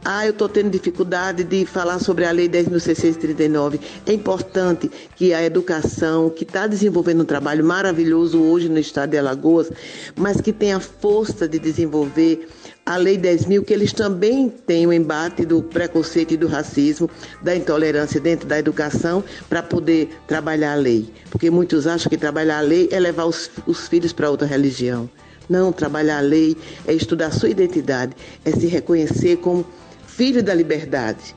Ah, 0.07 0.27
eu 0.27 0.33
estou 0.33 0.51
tendo 0.51 0.69
dificuldade 0.69 1.43
de 1.45 1.65
falar 1.65 1.99
sobre 1.99 2.27
a 2.27 2.31
Lei 2.31 2.47
10.639. 2.47 3.81
É 4.05 4.13
importante 4.13 4.91
que 5.17 5.33
a 5.33 5.43
educação, 5.43 6.29
que 6.29 6.45
está 6.45 6.67
desenvolvendo 6.67 7.23
um 7.23 7.25
trabalho 7.25 7.65
maravilhoso 7.65 8.43
hoje 8.43 8.69
no 8.69 8.79
estado 8.79 9.11
de 9.11 9.19
Alagoas, 9.19 9.73
mas 10.15 10.43
que 10.43 10.53
tenha 10.53 10.79
força 10.79 11.49
de 11.49 11.59
desenvolver 11.59 12.47
a 12.87 12.97
Lei 12.97 13.17
10.000, 13.17 13.65
que 13.65 13.73
eles 13.73 13.93
também 13.93 14.49
têm 14.49 14.87
o 14.87 14.93
embate 14.93 15.47
do 15.47 15.63
preconceito 15.63 16.35
e 16.35 16.37
do 16.37 16.47
racismo, 16.47 17.09
da 17.43 17.57
intolerância 17.57 18.21
dentro 18.21 18.47
da 18.47 18.59
educação, 18.59 19.25
para 19.49 19.63
poder 19.63 20.11
trabalhar 20.27 20.73
a 20.73 20.77
lei. 20.77 21.09
Porque 21.31 21.51
muitos 21.51 21.87
acham 21.87 22.11
que 22.11 22.19
trabalhar 22.19 22.59
a 22.59 22.61
lei 22.61 22.89
é 22.93 23.01
levar 23.01 23.25
os, 23.25 23.51
os 23.67 23.89
filhos 23.89 24.13
para 24.13 24.31
outra 24.31 24.47
religião. 24.47 25.09
Não, 25.49 25.73
trabalhar 25.73 26.19
a 26.19 26.21
lei 26.21 26.57
é 26.87 26.93
estudar 26.93 27.29
a 27.29 27.31
sua 27.31 27.49
identidade, 27.49 28.15
é 28.45 28.51
se 28.51 28.67
reconhecer 28.67 29.37
como 29.39 29.67
filho 30.07 30.43
da 30.43 30.55
liberdade. 30.55 31.35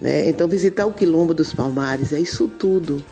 Né? 0.00 0.28
Então, 0.28 0.48
visitar 0.48 0.86
o 0.86 0.92
Quilombo 0.92 1.34
dos 1.34 1.52
Palmares 1.52 2.12
é 2.12 2.20
isso 2.20 2.48
tudo. 2.48 3.02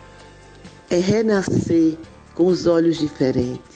É 0.90 0.98
renascer 0.98 1.94
com 2.34 2.46
os 2.46 2.66
olhos 2.66 2.98
diferentes. 2.98 3.75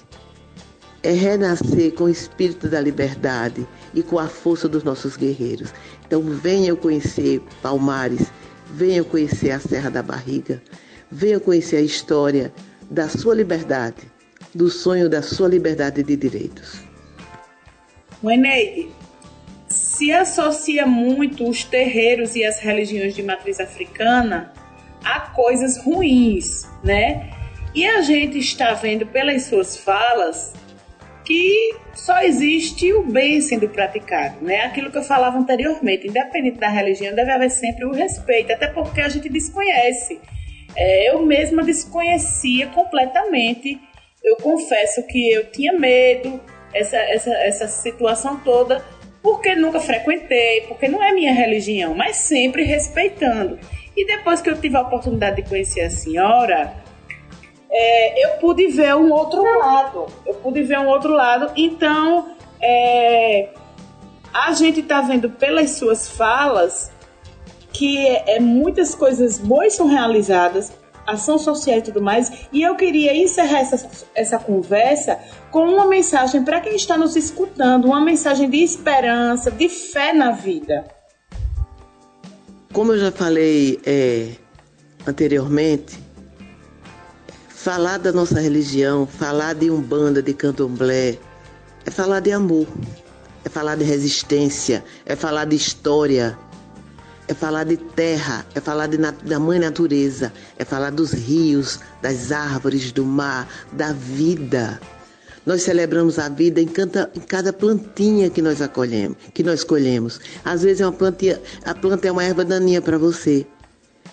É 1.02 1.12
renascer 1.12 1.92
com 1.94 2.04
o 2.04 2.08
espírito 2.08 2.68
da 2.68 2.80
liberdade 2.80 3.66
e 3.94 4.02
com 4.02 4.18
a 4.18 4.28
força 4.28 4.68
dos 4.68 4.84
nossos 4.84 5.16
guerreiros. 5.16 5.72
Então, 6.06 6.20
venham 6.22 6.76
conhecer 6.76 7.40
Palmares, 7.62 8.30
venham 8.72 9.04
conhecer 9.04 9.50
a 9.50 9.60
Serra 9.60 9.90
da 9.90 10.02
Barriga, 10.02 10.62
venham 11.10 11.40
conhecer 11.40 11.76
a 11.76 11.82
história 11.82 12.52
da 12.90 13.08
sua 13.08 13.34
liberdade, 13.34 14.02
do 14.54 14.68
sonho 14.68 15.08
da 15.08 15.22
sua 15.22 15.48
liberdade 15.48 16.02
de 16.02 16.16
direitos. 16.16 16.82
Mãe 18.22 18.36
Neide, 18.36 18.90
se 19.68 20.12
associa 20.12 20.84
muito 20.84 21.48
os 21.48 21.64
terreiros 21.64 22.34
e 22.34 22.44
as 22.44 22.58
religiões 22.58 23.14
de 23.14 23.22
matriz 23.22 23.60
africana 23.60 24.52
a 25.04 25.20
coisas 25.20 25.78
ruins, 25.78 26.68
né? 26.84 27.30
E 27.74 27.86
a 27.86 28.02
gente 28.02 28.38
está 28.38 28.74
vendo 28.74 29.06
pelas 29.06 29.44
suas 29.44 29.76
falas 29.76 30.52
que 31.30 31.76
só 31.94 32.22
existe 32.22 32.92
o 32.92 33.04
bem 33.04 33.40
sendo 33.40 33.68
praticado, 33.68 34.44
né? 34.44 34.62
Aquilo 34.62 34.90
que 34.90 34.98
eu 34.98 35.02
falava 35.04 35.38
anteriormente, 35.38 36.08
independente 36.08 36.58
da 36.58 36.68
religião, 36.68 37.14
deve 37.14 37.30
haver 37.30 37.50
sempre 37.50 37.84
o 37.84 37.92
respeito, 37.92 38.52
até 38.52 38.66
porque 38.66 39.00
a 39.00 39.08
gente 39.08 39.28
desconhece. 39.28 40.20
É, 40.74 41.08
eu 41.08 41.24
mesma 41.24 41.62
desconhecia 41.62 42.66
completamente. 42.66 43.80
Eu 44.24 44.38
confesso 44.38 45.06
que 45.06 45.30
eu 45.32 45.48
tinha 45.52 45.72
medo, 45.72 46.40
essa, 46.74 46.96
essa, 46.96 47.30
essa 47.30 47.68
situação 47.68 48.40
toda 48.40 48.84
porque 49.22 49.54
nunca 49.54 49.78
frequentei, 49.78 50.62
porque 50.62 50.88
não 50.88 51.00
é 51.00 51.12
minha 51.12 51.32
religião, 51.32 51.94
mas 51.94 52.16
sempre 52.16 52.64
respeitando. 52.64 53.56
E 53.96 54.04
depois 54.04 54.40
que 54.40 54.50
eu 54.50 54.60
tive 54.60 54.76
a 54.76 54.80
oportunidade 54.80 55.36
de 55.36 55.48
conhecer 55.48 55.82
a 55.82 55.90
senhora, 55.90 56.74
é, 57.70 58.26
eu 58.26 58.38
pude 58.38 58.66
ver 58.68 58.94
um 58.96 59.12
outro 59.12 59.42
lado. 59.58 60.06
Eu 60.26 60.34
pude 60.34 60.62
ver 60.62 60.78
um 60.78 60.88
outro 60.88 61.12
lado. 61.12 61.52
Então, 61.56 62.34
é, 62.60 63.50
a 64.32 64.52
gente 64.52 64.80
está 64.80 65.00
vendo 65.00 65.30
pelas 65.30 65.72
suas 65.72 66.08
falas 66.08 66.90
que 67.72 67.98
é, 67.98 68.36
é, 68.36 68.40
muitas 68.40 68.94
coisas 68.94 69.38
boas 69.38 69.74
são 69.74 69.86
realizadas, 69.86 70.72
ação 71.06 71.38
social 71.38 71.78
e 71.78 71.82
tudo 71.82 72.02
mais. 72.02 72.48
E 72.52 72.62
eu 72.62 72.74
queria 72.74 73.16
encerrar 73.16 73.60
essa, 73.60 73.88
essa 74.14 74.38
conversa 74.38 75.18
com 75.50 75.64
uma 75.68 75.86
mensagem 75.86 76.44
para 76.44 76.60
quem 76.60 76.74
está 76.74 76.98
nos 76.98 77.14
escutando, 77.14 77.86
uma 77.86 78.00
mensagem 78.00 78.50
de 78.50 78.58
esperança, 78.58 79.50
de 79.50 79.68
fé 79.68 80.12
na 80.12 80.32
vida. 80.32 80.84
Como 82.72 82.92
eu 82.92 82.98
já 82.98 83.12
falei 83.12 83.80
é, 83.86 84.32
anteriormente, 85.06 85.98
falar 87.62 87.98
da 87.98 88.10
nossa 88.10 88.40
religião, 88.40 89.06
falar 89.06 89.54
de 89.54 89.70
umbanda, 89.70 90.22
de 90.22 90.32
candomblé, 90.32 91.18
é 91.84 91.90
falar 91.90 92.20
de 92.20 92.32
amor, 92.32 92.66
é 93.44 93.50
falar 93.50 93.76
de 93.76 93.84
resistência, 93.84 94.82
é 95.04 95.14
falar 95.14 95.44
de 95.44 95.56
história, 95.56 96.38
é 97.28 97.34
falar 97.34 97.64
de 97.64 97.76
terra, 97.76 98.46
é 98.54 98.60
falar 98.60 98.86
de, 98.86 98.96
da 98.96 99.38
mãe 99.38 99.58
natureza, 99.58 100.32
é 100.58 100.64
falar 100.64 100.88
dos 100.88 101.12
rios, 101.12 101.80
das 102.00 102.32
árvores, 102.32 102.92
do 102.92 103.04
mar, 103.04 103.46
da 103.72 103.92
vida. 103.92 104.80
Nós 105.44 105.60
celebramos 105.62 106.18
a 106.18 106.30
vida 106.30 106.62
em 106.62 106.66
cada, 106.66 107.10
em 107.14 107.20
cada 107.20 107.52
plantinha 107.52 108.30
que 108.30 108.40
nós 108.40 108.62
acolhemos, 108.62 109.18
que 109.34 109.42
nós 109.42 109.62
colhemos. 109.62 110.18
Às 110.42 110.62
vezes 110.62 110.80
é 110.80 110.86
uma 110.86 110.92
plantinha, 110.92 111.38
a 111.62 111.74
planta 111.74 112.08
é 112.08 112.10
uma 112.10 112.24
erva 112.24 112.42
daninha 112.42 112.80
para 112.80 112.96
você, 112.96 113.46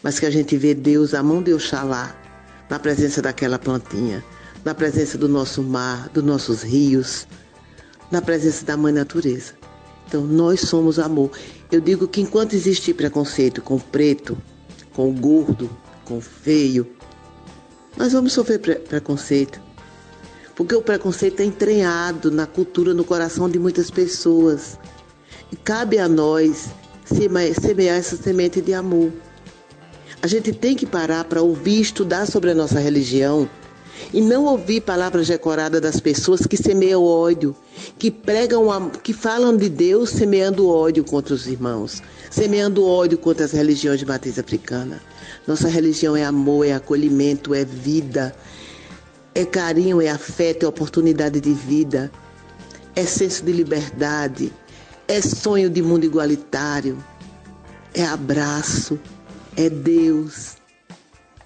mas 0.03 0.19
que 0.19 0.25
a 0.25 0.29
gente 0.29 0.57
vê 0.57 0.73
Deus, 0.73 1.13
a 1.13 1.23
mão 1.23 1.41
de 1.41 1.53
Oxalá, 1.53 2.13
na 2.69 2.79
presença 2.79 3.21
daquela 3.21 3.57
plantinha, 3.57 4.23
na 4.63 4.73
presença 4.73 5.17
do 5.17 5.27
nosso 5.27 5.63
mar, 5.63 6.09
dos 6.09 6.23
nossos 6.23 6.63
rios, 6.63 7.27
na 8.11 8.21
presença 8.21 8.65
da 8.65 8.75
mãe 8.75 8.93
natureza. 8.93 9.53
Então, 10.07 10.25
nós 10.25 10.61
somos 10.61 10.99
amor. 10.99 11.31
Eu 11.71 11.81
digo 11.81 12.07
que 12.07 12.21
enquanto 12.21 12.53
existir 12.53 12.93
preconceito 12.93 13.61
com 13.61 13.75
o 13.75 13.79
preto, 13.79 14.37
com 14.93 15.09
o 15.09 15.13
gordo, 15.13 15.69
com 16.05 16.17
o 16.17 16.21
feio, 16.21 16.87
nós 17.97 18.13
vamos 18.13 18.33
sofrer 18.33 18.59
pre 18.59 18.75
preconceito. 18.75 19.59
Porque 20.55 20.73
o 20.73 20.81
preconceito 20.81 21.41
é 21.41 21.45
entranhado 21.45 22.31
na 22.31 22.47
cultura, 22.47 22.93
no 22.93 23.03
coração 23.03 23.49
de 23.49 23.59
muitas 23.59 23.91
pessoas. 23.91 24.79
E 25.51 25.55
cabe 25.55 25.99
a 25.99 26.07
nós 26.07 26.69
semear 27.05 27.97
essa 27.97 28.15
semente 28.17 28.61
de 28.61 28.73
amor. 28.73 29.11
A 30.21 30.27
gente 30.27 30.51
tem 30.51 30.75
que 30.75 30.85
parar 30.85 31.23
para 31.25 31.41
ouvir 31.41 31.77
e 31.77 31.81
estudar 31.81 32.25
sobre 32.25 32.51
a 32.51 32.55
nossa 32.55 32.79
religião 32.79 33.47
e 34.13 34.21
não 34.21 34.45
ouvir 34.45 34.81
palavras 34.81 35.27
decoradas 35.27 35.81
das 35.81 35.99
pessoas 35.99 36.45
que 36.45 36.57
semeiam 36.57 37.03
ódio, 37.03 37.55
que 37.97 38.09
pregam, 38.09 38.89
que 39.03 39.13
falam 39.13 39.55
de 39.55 39.69
Deus 39.69 40.09
semeando 40.09 40.69
ódio 40.69 41.03
contra 41.03 41.33
os 41.33 41.47
irmãos, 41.47 42.01
semeando 42.29 42.85
ódio 42.85 43.17
contra 43.17 43.45
as 43.45 43.51
religiões 43.51 43.99
de 43.99 44.05
matriz 44.05 44.39
africana. 44.39 45.01
Nossa 45.45 45.67
religião 45.67 46.15
é 46.15 46.25
amor, 46.25 46.65
é 46.65 46.73
acolhimento, 46.73 47.53
é 47.53 47.63
vida, 47.63 48.35
é 49.35 49.45
carinho, 49.45 50.01
é 50.01 50.09
afeto, 50.09 50.65
é 50.65 50.69
oportunidade 50.69 51.39
de 51.39 51.53
vida, 51.53 52.11
é 52.95 53.03
senso 53.03 53.43
de 53.43 53.51
liberdade, 53.51 54.51
é 55.07 55.21
sonho 55.21 55.69
de 55.69 55.81
mundo 55.81 56.05
igualitário, 56.05 56.97
é 57.93 58.03
abraço, 58.03 58.99
é 59.57 59.69
Deus, 59.69 60.55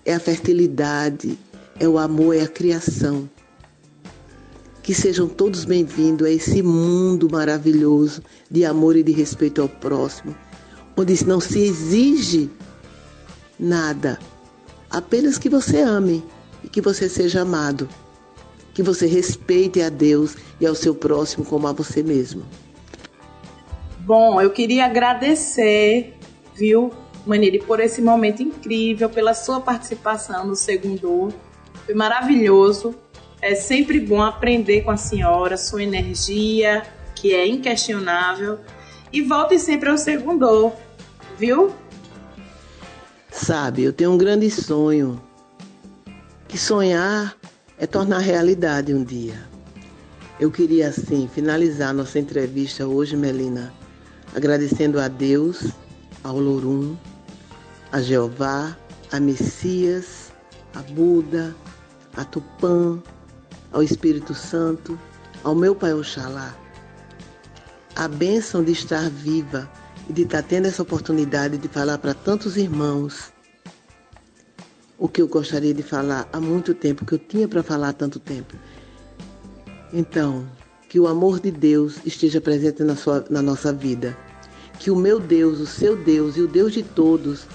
é 0.06 0.14
a 0.14 0.20
fertilidade 0.20 1.40
é 1.80 1.88
o 1.88 1.98
amor, 1.98 2.36
é 2.36 2.42
a 2.42 2.48
criação. 2.48 3.28
Que 4.84 4.94
sejam 4.94 5.28
todos 5.28 5.66
bem-vindos 5.66 6.28
a 6.28 6.30
esse 6.30 6.62
mundo 6.62 7.28
maravilhoso 7.32 8.22
de 8.52 8.64
amor 8.64 8.96
e 8.96 9.02
de 9.02 9.12
respeito 9.12 9.62
ao 9.64 9.68
próximo, 9.68 10.36
onde 10.96 11.26
não 11.26 11.40
se 11.40 11.60
exige 11.60 12.52
nada, 13.60 14.20
apenas 14.92 15.40
que 15.40 15.50
você 15.50 15.82
ame 15.82 16.24
e 16.64 16.70
que 16.70 16.82
você 16.82 17.10
seja 17.10 17.42
amado, 17.42 17.90
que 18.76 18.84
você 18.84 19.08
respeite 19.08 19.82
a 19.82 19.90
Deus 19.90 20.36
e 20.60 20.68
ao 20.68 20.76
seu 20.76 20.94
próximo 20.94 21.44
como 21.44 21.68
a 21.68 21.72
você 21.72 22.04
mesmo. 22.04 22.44
Bom, 24.02 24.40
eu 24.40 24.52
queria 24.52 24.86
agradecer, 24.86 26.16
viu, 26.56 26.92
Maniri, 27.26 27.60
por 27.60 27.80
esse 27.80 28.02
momento 28.02 28.42
incrível, 28.42 29.10
pela 29.10 29.34
sua 29.34 29.60
participação 29.60 30.46
no 30.46 30.56
segundo 30.56 31.34
foi 31.86 31.94
maravilhoso. 31.94 32.96
É 33.42 33.56
sempre 33.56 34.00
bom 34.00 34.22
aprender 34.22 34.82
com 34.82 34.92
a 34.92 34.98
senhora, 34.98 35.58
sua 35.58 35.84
energia, 35.84 36.84
que 37.16 37.34
é 37.34 37.48
inquestionável. 37.48 38.60
E 39.12 39.22
volte 39.22 39.60
sempre 39.60 39.90
ao 39.90 39.98
segundo, 39.98 40.72
viu? 41.38 41.74
Sabe, 43.32 43.84
eu 43.84 43.94
tenho 43.94 44.12
um 44.12 44.18
grande 44.18 44.50
sonho. 44.50 45.22
Que 46.48 46.58
sonhar 46.58 47.36
é 47.78 47.88
tornar 47.88 48.20
realidade 48.20 48.94
um 48.94 49.04
dia. 49.04 49.50
Eu 50.40 50.50
queria, 50.50 50.88
assim, 50.88 51.30
finalizar 51.32 51.94
nossa 51.94 52.20
entrevista 52.20 52.88
hoje, 52.88 53.16
Melina, 53.16 53.74
agradecendo 54.36 55.00
a 55.00 55.08
Deus, 55.08 55.72
ao 56.24 56.38
Lorum, 56.40 56.96
a 57.92 58.02
Jeová, 58.02 58.78
a 59.12 59.20
Messias, 59.20 60.32
a 60.74 60.82
Buda, 60.82 61.54
a 62.16 62.24
Tupã, 62.24 63.02
ao 63.72 63.84
Espírito 63.84 64.34
Santo, 64.34 64.98
ao 65.44 65.54
meu 65.54 65.76
Pai 65.76 65.94
Oxalá, 65.94 66.56
a 67.96 68.08
bênção 68.08 68.64
de 68.64 68.72
estar 68.72 69.10
viva 69.10 69.70
e 70.10 70.14
de 70.14 70.22
estar 70.24 70.44
tendo 70.44 70.68
essa 70.68 70.82
oportunidade 70.82 71.58
de 71.58 71.68
falar 71.68 71.98
para 71.98 72.14
tantos 72.14 72.56
irmãos 72.56 73.32
o 74.98 75.08
que 75.10 75.22
eu 75.22 75.28
gostaria 75.28 75.74
de 75.74 75.84
falar 75.84 76.30
há 76.32 76.40
muito 76.40 76.74
tempo, 76.74 77.06
que 77.06 77.14
eu 77.14 77.20
tinha 77.20 77.48
para 77.48 77.64
falar 77.64 77.90
há 77.90 77.94
tanto 77.94 78.20
tempo. 78.20 78.56
Então, 79.92 80.48
que 80.88 81.00
o 81.00 81.08
amor 81.08 81.40
de 81.40 81.52
Deus 81.52 81.98
esteja 82.06 82.40
presente 82.40 82.84
na, 82.84 82.96
sua, 82.96 83.26
na 83.30 83.42
nossa 83.42 83.74
vida. 83.74 84.16
que 84.78 84.90
o 84.90 84.96
meu 84.96 85.20
Deus, 85.20 85.60
o 85.60 85.68
seu 85.68 85.96
Deus 85.96 86.38
e 86.38 86.42
o 86.42 86.48
Deus 86.48 86.74
de 86.74 86.82
todos 86.82 87.46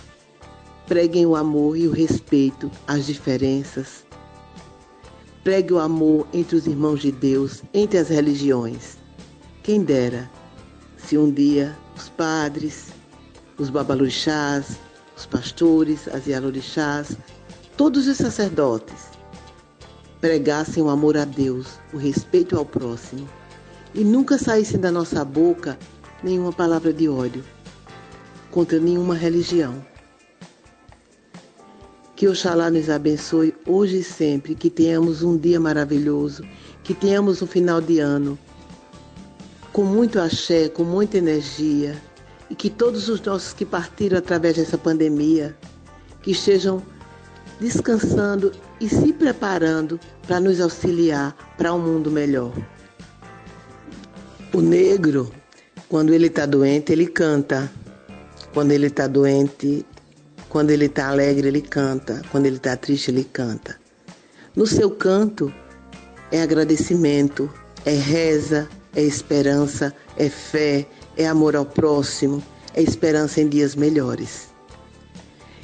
preguem 0.87 1.26
o 1.26 1.34
amor 1.34 1.76
e 1.76 1.87
o 1.89 1.93
respeito 1.93 2.70
às 2.87 3.07
diferenças. 3.07 4.05
Pregue 5.43 5.72
o 5.72 5.78
amor 5.78 6.26
entre 6.32 6.57
os 6.57 6.66
irmãos 6.66 7.01
de 7.01 7.11
Deus, 7.12 7.62
entre 7.74 7.99
as 7.99 8.09
religiões. 8.09 8.97
Quem 9.62 9.82
dera 9.82 10.30
se 10.97 11.18
um 11.18 11.30
dia 11.30 11.76
os 11.97 12.09
padres, 12.09 12.89
os 13.59 13.70
babalorixás, 13.70 14.78
os 15.16 15.26
pastores, 15.26 16.09
as 16.09 16.26
ialorixás, 16.26 17.16
todos 17.76 18.07
os 18.07 18.16
sacerdotes 18.16 19.16
pregassem 20.20 20.82
o 20.82 20.89
amor 20.89 21.16
a 21.16 21.24
Deus, 21.24 21.78
o 21.93 21.97
respeito 21.97 22.57
ao 22.57 22.64
próximo 22.64 23.28
e 23.95 24.05
nunca 24.05 24.39
saísse 24.39 24.76
da 24.76 24.91
nossa 24.91 25.24
boca 25.24 25.78
nenhuma 26.22 26.53
palavra 26.53 26.93
de 26.93 27.09
ódio 27.09 27.45
contra 28.51 28.78
nenhuma 28.78 29.14
religião. 29.14 29.84
Que 32.16 32.26
Oxalá 32.26 32.70
nos 32.70 32.88
abençoe 32.88 33.54
hoje 33.66 33.98
e 33.98 34.02
sempre, 34.02 34.54
que 34.54 34.70
tenhamos 34.70 35.22
um 35.22 35.36
dia 35.36 35.60
maravilhoso, 35.60 36.42
que 36.82 36.94
tenhamos 36.94 37.42
um 37.42 37.46
final 37.46 37.78
de 37.78 37.98
ano 37.98 38.38
com 39.70 39.84
muito 39.84 40.18
axé, 40.18 40.70
com 40.70 40.82
muita 40.82 41.18
energia, 41.18 41.94
e 42.48 42.54
que 42.54 42.70
todos 42.70 43.10
os 43.10 43.20
nossos 43.20 43.52
que 43.52 43.66
partiram 43.66 44.16
através 44.16 44.56
dessa 44.56 44.78
pandemia, 44.78 45.54
que 46.22 46.30
estejam 46.30 46.82
descansando 47.60 48.50
e 48.80 48.88
se 48.88 49.12
preparando 49.12 50.00
para 50.26 50.40
nos 50.40 50.58
auxiliar 50.58 51.36
para 51.58 51.74
um 51.74 51.78
mundo 51.78 52.10
melhor. 52.10 52.54
O 54.54 54.62
negro, 54.62 55.30
quando 55.86 56.14
ele 56.14 56.28
está 56.28 56.46
doente, 56.46 56.92
ele 56.92 57.06
canta. 57.06 57.70
Quando 58.54 58.72
ele 58.72 58.86
está 58.86 59.06
doente, 59.06 59.84
quando 60.57 60.70
ele 60.70 60.86
está 60.86 61.09
alegre, 61.09 61.48
ele 61.48 61.61
canta. 61.61 62.22
Quando 62.32 62.46
ele 62.46 62.57
está 62.57 62.74
triste, 62.78 63.11
ele 63.11 63.24
canta. 63.24 63.78
No 64.57 64.66
seu 64.66 64.90
canto 64.90 65.52
é 66.32 66.40
agradecimento, 66.40 67.52
é 67.84 67.92
reza, 67.92 68.66
é 68.94 69.02
esperança, 69.02 69.94
é 70.16 70.30
fé, 70.30 70.88
é 71.14 71.26
amor 71.26 71.57
ao 71.57 71.66
próximo, 71.66 72.42
é 72.72 72.80
esperança 72.80 73.38
em 73.42 73.50
dias 73.50 73.76
melhores. 73.76 74.48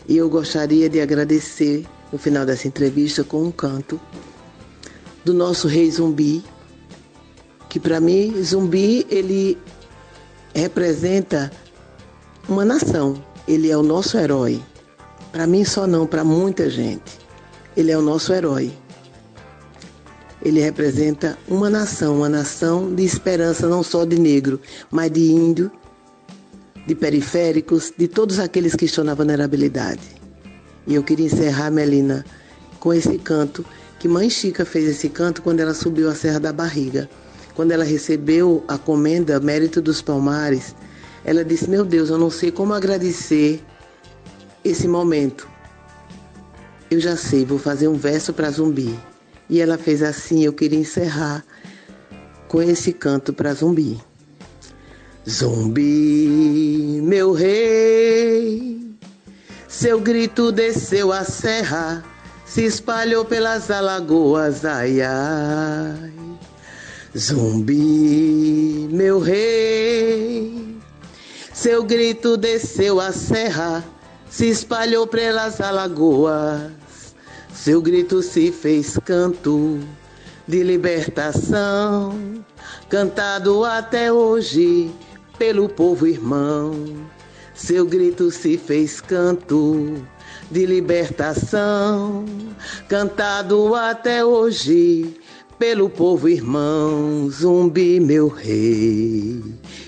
E 0.07 0.19
eu 0.19 0.29
gostaria 0.29 0.91
de 0.91 1.01
agradecer 1.01 1.87
no 2.13 2.19
final 2.19 2.45
dessa 2.45 2.69
entrevista 2.69 3.25
com 3.25 3.45
um 3.45 3.51
canto 3.51 3.99
do 5.25 5.33
nosso 5.33 5.69
rei 5.69 5.91
zumbi, 5.91 6.45
que 7.71 7.81
para 7.81 7.99
mim 7.99 8.35
zumbi 8.43 9.07
ele 9.09 9.57
representa 10.55 11.51
uma 12.47 12.63
nação. 12.63 13.25
Ele 13.49 13.71
é 13.71 13.77
o 13.77 13.83
nosso 13.83 14.19
herói. 14.19 14.63
Para 15.33 15.47
mim 15.47 15.65
só 15.65 15.87
não, 15.87 16.07
para 16.07 16.23
muita 16.23 16.69
gente. 16.69 17.19
Ele 17.75 17.91
é 17.91 17.97
o 17.97 18.03
nosso 18.03 18.35
herói. 18.35 18.71
Ele 20.43 20.61
representa 20.61 21.39
uma 21.49 21.71
nação, 21.71 22.17
uma 22.17 22.29
nação 22.29 22.95
de 22.95 23.03
esperança 23.03 23.67
não 23.67 23.83
só 23.83 24.05
de 24.05 24.19
negro, 24.19 24.61
mas 24.91 25.11
de 25.11 25.33
índio, 25.33 25.71
de 26.87 26.95
periféricos, 26.95 27.93
de 27.97 28.07
todos 28.07 28.39
aqueles 28.39 28.77
que 28.77 28.85
estão 28.85 29.05
na 29.05 29.15
vulnerabilidade. 29.15 30.03
E 30.87 30.95
eu 30.95 31.03
queria 31.03 31.27
encerrar, 31.27 31.71
Melina, 31.71 32.27
com 32.79 32.93
esse 32.93 33.17
canto 33.19 33.65
que 33.99 34.09
Mãe 34.09 34.29
Chica 34.29 34.65
fez 34.65 34.89
esse 34.89 35.09
canto 35.09 35.41
quando 35.41 35.61
ela 35.61 35.73
subiu 35.73 36.11
a 36.11 36.15
Serra 36.15 36.41
da 36.41 36.53
Barriga. 36.53 37.09
Quando 37.55 37.71
ela 37.71 37.85
recebeu 37.85 38.65
a 38.67 38.77
comenda 38.77 39.39
Mérito 39.39 39.81
dos 39.81 40.03
Palmares, 40.03 40.75
ela 41.25 41.45
disse: 41.45 41.71
Meu 41.71 41.85
Deus, 41.85 42.11
eu 42.11 42.19
não 42.19 42.31
sei 42.31 42.51
como 42.51 42.75
agradecer 42.75 43.63
esse 44.65 44.87
momento. 44.87 45.49
Eu 46.91 47.01
já 47.01 47.17
sei, 47.17 47.45
vou 47.45 47.59
fazer 47.59 47.89
um 47.89 47.95
verso 47.95 48.33
para 48.33 48.51
Zumbi. 48.51 48.99
E 49.49 49.61
ela 49.61 49.79
fez 49.79 50.03
assim, 50.03 50.45
eu 50.45 50.53
queria 50.53 50.79
encerrar 50.79 51.45
com 52.49 52.63
esse 52.63 52.93
canto 52.93 53.33
para 53.33 53.55
Zumbi. 53.55 54.01
Zumbi, 55.29 57.01
meu 57.03 57.33
rei, 57.33 58.81
seu 59.69 60.01
grito 60.01 60.51
desceu 60.53 61.13
a 61.13 61.25
serra 61.25 62.05
se 62.53 62.67
espalhou 62.67 63.25
pelas 63.25 63.71
alagoas, 63.71 64.63
ai 64.67 65.01
ai. 65.01 66.13
Zumbi, 67.17 68.87
meu 68.93 69.19
rei, 69.21 70.77
seu 71.51 71.83
grito 71.83 72.37
desceu 72.37 73.01
a 73.01 73.11
serra, 73.11 73.83
se 74.33 74.49
espalhou 74.49 75.07
pelas 75.07 75.61
alagoas, 75.61 77.15
seu 77.53 77.83
grito 77.83 78.23
se 78.23 78.51
fez 78.51 78.97
canto 79.05 79.79
de 80.49 80.63
libertação, 80.63 82.43
cantado 82.89 83.63
até 83.63 84.11
hoje 84.11 84.91
pelo 85.37 85.69
povo 85.69 86.07
irmão. 86.07 86.73
Seu 87.55 87.85
grito 87.85 88.31
se 88.31 88.57
fez 88.57 89.03
canto 89.03 90.03
de 90.51 90.65
libertação, 90.65 92.25
cantado 92.89 93.75
até 93.75 94.25
hoje 94.25 95.15
pelo 95.59 95.91
povo 95.91 96.27
irmão, 96.27 97.29
Zumbi, 97.31 98.01
meu 98.01 98.29
rei. 98.29 99.45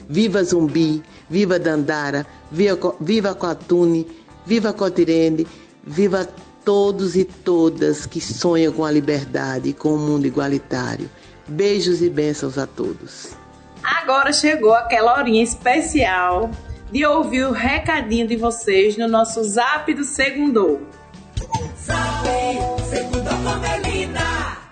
Viva 0.06 0.44
Zumbi, 0.44 1.02
viva 1.30 1.58
Dandara, 1.58 2.26
viva, 2.52 2.94
viva 3.00 3.34
viva 4.46 4.72
Cotirene, 4.72 5.46
viva 5.82 6.28
todos 6.64 7.14
e 7.14 7.24
todas 7.24 8.06
que 8.06 8.20
sonham 8.20 8.72
com 8.72 8.84
a 8.84 8.90
liberdade 8.90 9.70
e 9.70 9.72
com 9.72 9.90
o 9.90 9.94
um 9.96 9.98
mundo 9.98 10.26
igualitário. 10.26 11.10
Beijos 11.46 12.00
e 12.00 12.08
bênçãos 12.08 12.56
a 12.56 12.66
todos. 12.66 13.36
Agora 13.82 14.32
chegou 14.32 14.72
aquela 14.72 15.18
horinha 15.18 15.42
especial 15.42 16.50
de 16.90 17.04
ouvir 17.04 17.44
o 17.44 17.52
recadinho 17.52 18.26
de 18.26 18.36
vocês 18.36 18.96
no 18.96 19.06
nosso 19.06 19.42
Zap 19.44 19.92
do 19.92 20.04
Segundou. 20.04 20.80
Zap 21.84 22.26
Segundou 22.88 23.34
com 23.34 23.58
Melina. 23.60 24.64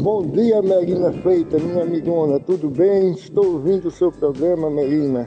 Bom 0.00 0.28
dia, 0.28 0.62
Melina 0.62 1.12
Feita, 1.22 1.58
minha 1.58 1.82
amigona, 1.82 2.38
tudo 2.38 2.68
bem? 2.68 3.12
Estou 3.12 3.54
ouvindo 3.54 3.88
o 3.88 3.90
seu 3.90 4.12
programa, 4.12 4.70
Melina. 4.70 5.26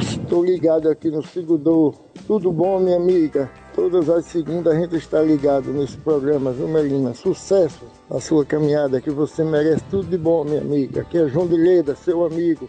Estou 0.00 0.44
ligado 0.44 0.88
aqui 0.88 1.10
no 1.10 1.22
Segundou. 1.22 2.10
Tudo 2.26 2.50
bom, 2.50 2.78
minha 2.78 2.96
amiga? 2.96 3.50
Todas 3.74 4.08
as 4.08 4.24
segundas 4.26 4.74
a 4.74 4.80
gente 4.80 4.96
está 4.96 5.20
ligado 5.20 5.72
nesse 5.72 5.96
programa, 5.98 6.52
viu, 6.52 6.66
Melina? 6.66 7.12
Sucesso 7.12 7.84
na 8.08 8.20
sua 8.20 8.44
caminhada, 8.46 9.00
que 9.00 9.10
você 9.10 9.44
merece 9.44 9.84
tudo 9.90 10.08
de 10.08 10.16
bom, 10.16 10.44
minha 10.44 10.60
amiga. 10.60 11.02
Aqui 11.02 11.18
é 11.18 11.28
João 11.28 11.46
de 11.46 11.56
Leda, 11.56 11.94
seu 11.94 12.24
amigo. 12.24 12.68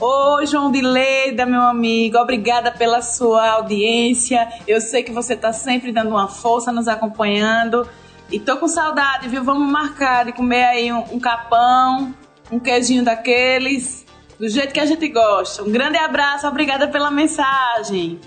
Oi, 0.00 0.46
João 0.46 0.70
de 0.70 0.80
Leda, 0.80 1.44
meu 1.44 1.60
amigo, 1.60 2.18
obrigada 2.18 2.70
pela 2.70 3.02
sua 3.02 3.50
audiência. 3.50 4.48
Eu 4.66 4.80
sei 4.80 5.02
que 5.02 5.12
você 5.12 5.34
está 5.34 5.52
sempre 5.52 5.92
dando 5.92 6.10
uma 6.10 6.28
força, 6.28 6.72
nos 6.72 6.88
acompanhando. 6.88 7.86
E 8.30 8.38
tô 8.38 8.56
com 8.56 8.68
saudade, 8.68 9.28
viu? 9.28 9.42
Vamos 9.42 9.70
marcar 9.70 10.24
de 10.24 10.32
comer 10.32 10.64
aí 10.64 10.92
um, 10.92 11.04
um 11.12 11.18
capão, 11.18 12.14
um 12.50 12.58
queijinho 12.58 13.04
daqueles, 13.04 14.04
do 14.38 14.48
jeito 14.48 14.72
que 14.72 14.80
a 14.80 14.86
gente 14.86 15.08
gosta. 15.08 15.62
Um 15.62 15.70
grande 15.70 15.96
abraço, 15.96 16.46
obrigada 16.46 16.86
pela 16.88 17.10
mensagem. 17.10 18.20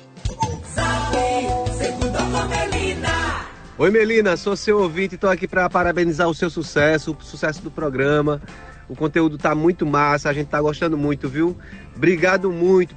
Oi, 3.77 3.89
Melina, 3.89 4.37
sou 4.37 4.55
seu 4.55 4.79
ouvinte 4.79 5.13
e 5.13 5.15
estou 5.15 5.29
aqui 5.29 5.47
para 5.47 5.69
parabenizar 5.69 6.27
o 6.27 6.33
seu 6.33 6.49
sucesso, 6.49 7.17
o 7.19 7.23
sucesso 7.23 7.61
do 7.63 7.71
programa. 7.71 8.41
O 8.87 8.95
conteúdo 8.95 9.37
tá 9.37 9.55
muito 9.55 9.85
massa, 9.85 10.29
a 10.29 10.33
gente 10.33 10.49
tá 10.49 10.61
gostando 10.61 10.97
muito, 10.97 11.29
viu? 11.29 11.57
Obrigado 11.95 12.51
muito 12.51 12.95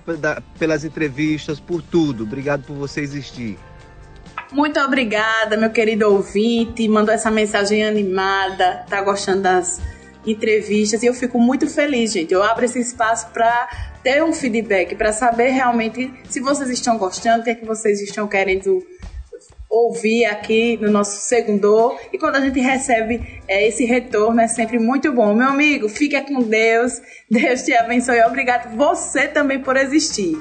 pelas 0.59 0.85
entrevistas, 0.85 1.61
por 1.61 1.81
tudo. 1.81 2.25
Obrigado 2.25 2.65
por 2.65 2.75
você 2.75 3.01
existir. 3.01 3.57
Muito 4.53 4.79
obrigada, 4.81 5.57
meu 5.57 5.71
querido 5.71 6.13
ouvinte. 6.13 6.87
Mandou 6.89 7.15
essa 7.15 7.31
mensagem 7.31 7.85
animada, 7.85 8.85
tá 8.89 9.01
gostando 9.03 9.43
das 9.43 9.81
entrevistas 10.27 11.03
e 11.03 11.07
eu 11.07 11.15
fico 11.15 11.39
muito 11.39 11.69
feliz, 11.69 12.13
gente. 12.13 12.33
Eu 12.33 12.43
abro 12.43 12.65
esse 12.65 12.81
espaço 12.81 13.29
para 13.33 13.69
ter 14.03 14.23
um 14.23 14.33
feedback, 14.33 14.95
para 14.95 15.13
saber 15.13 15.51
realmente 15.51 16.13
se 16.29 16.41
vocês 16.41 16.71
estão 16.71 16.99
gostando, 16.99 17.41
o 17.41 17.45
que 17.45 17.51
é 17.51 17.55
que 17.55 17.65
vocês 17.65 18.01
estão 18.01 18.27
querendo 18.27 18.85
ouvir 19.75 20.25
aqui 20.27 20.79
no 20.81 20.91
nosso 20.91 21.21
segundo 21.27 21.97
e 22.13 22.19
quando 22.19 22.37
a 22.37 22.41
gente 22.41 22.61
recebe 22.61 23.43
é, 23.49 23.67
esse 23.67 23.85
retorno 23.85 24.41
é 24.41 24.47
sempre 24.47 24.79
muito 24.79 25.13
bom. 25.13 25.35
Meu 25.35 25.49
amigo, 25.49 25.89
fique 25.89 26.21
com 26.23 26.41
Deus, 26.43 27.01
Deus 27.29 27.63
te 27.63 27.75
abençoe. 27.75 28.21
Obrigado 28.23 28.77
você 28.77 29.27
também 29.27 29.59
por 29.61 29.77
existir. 29.77 30.39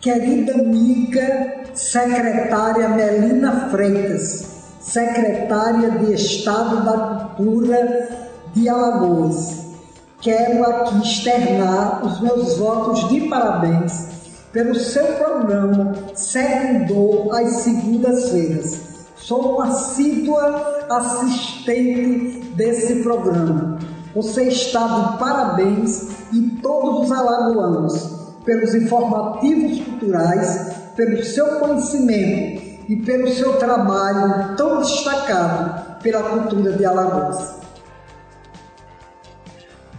Querida 0.00 0.52
amiga 0.52 1.64
secretária 1.74 2.88
Melina 2.90 3.70
Freitas, 3.70 4.55
secretária 4.86 5.90
de 5.90 6.14
Estado 6.14 6.84
da 6.84 7.30
Cultura 7.36 8.08
de 8.54 8.68
Alagoas. 8.68 9.66
quero 10.20 10.64
aqui 10.64 10.98
externar 11.02 12.04
os 12.04 12.20
meus 12.20 12.56
votos 12.56 13.08
de 13.08 13.28
parabéns 13.28 14.08
pelo 14.52 14.74
seu 14.76 15.04
programa 15.14 15.92
Segundou 16.14 17.32
às 17.32 17.56
segundas-feiras. 17.56 19.06
Sou 19.16 19.56
uma 19.56 19.66
assídua 19.66 20.86
assistente 20.88 22.40
desse 22.54 23.02
programa. 23.02 23.78
Você 24.14 24.44
está 24.44 24.86
de 24.86 25.18
parabéns 25.18 26.10
e 26.32 26.42
todos 26.62 27.06
os 27.06 27.12
alagoanos 27.12 28.10
pelos 28.44 28.72
informativos 28.74 29.84
culturais, 29.84 30.70
pelo 30.94 31.22
seu 31.24 31.58
conhecimento 31.58 32.65
e 32.88 32.96
pelo 32.96 33.28
seu 33.28 33.58
trabalho 33.58 34.56
tão 34.56 34.78
destacado 34.78 36.00
pela 36.02 36.22
cultura 36.22 36.72
de 36.72 36.84
Alagoas. 36.84 37.60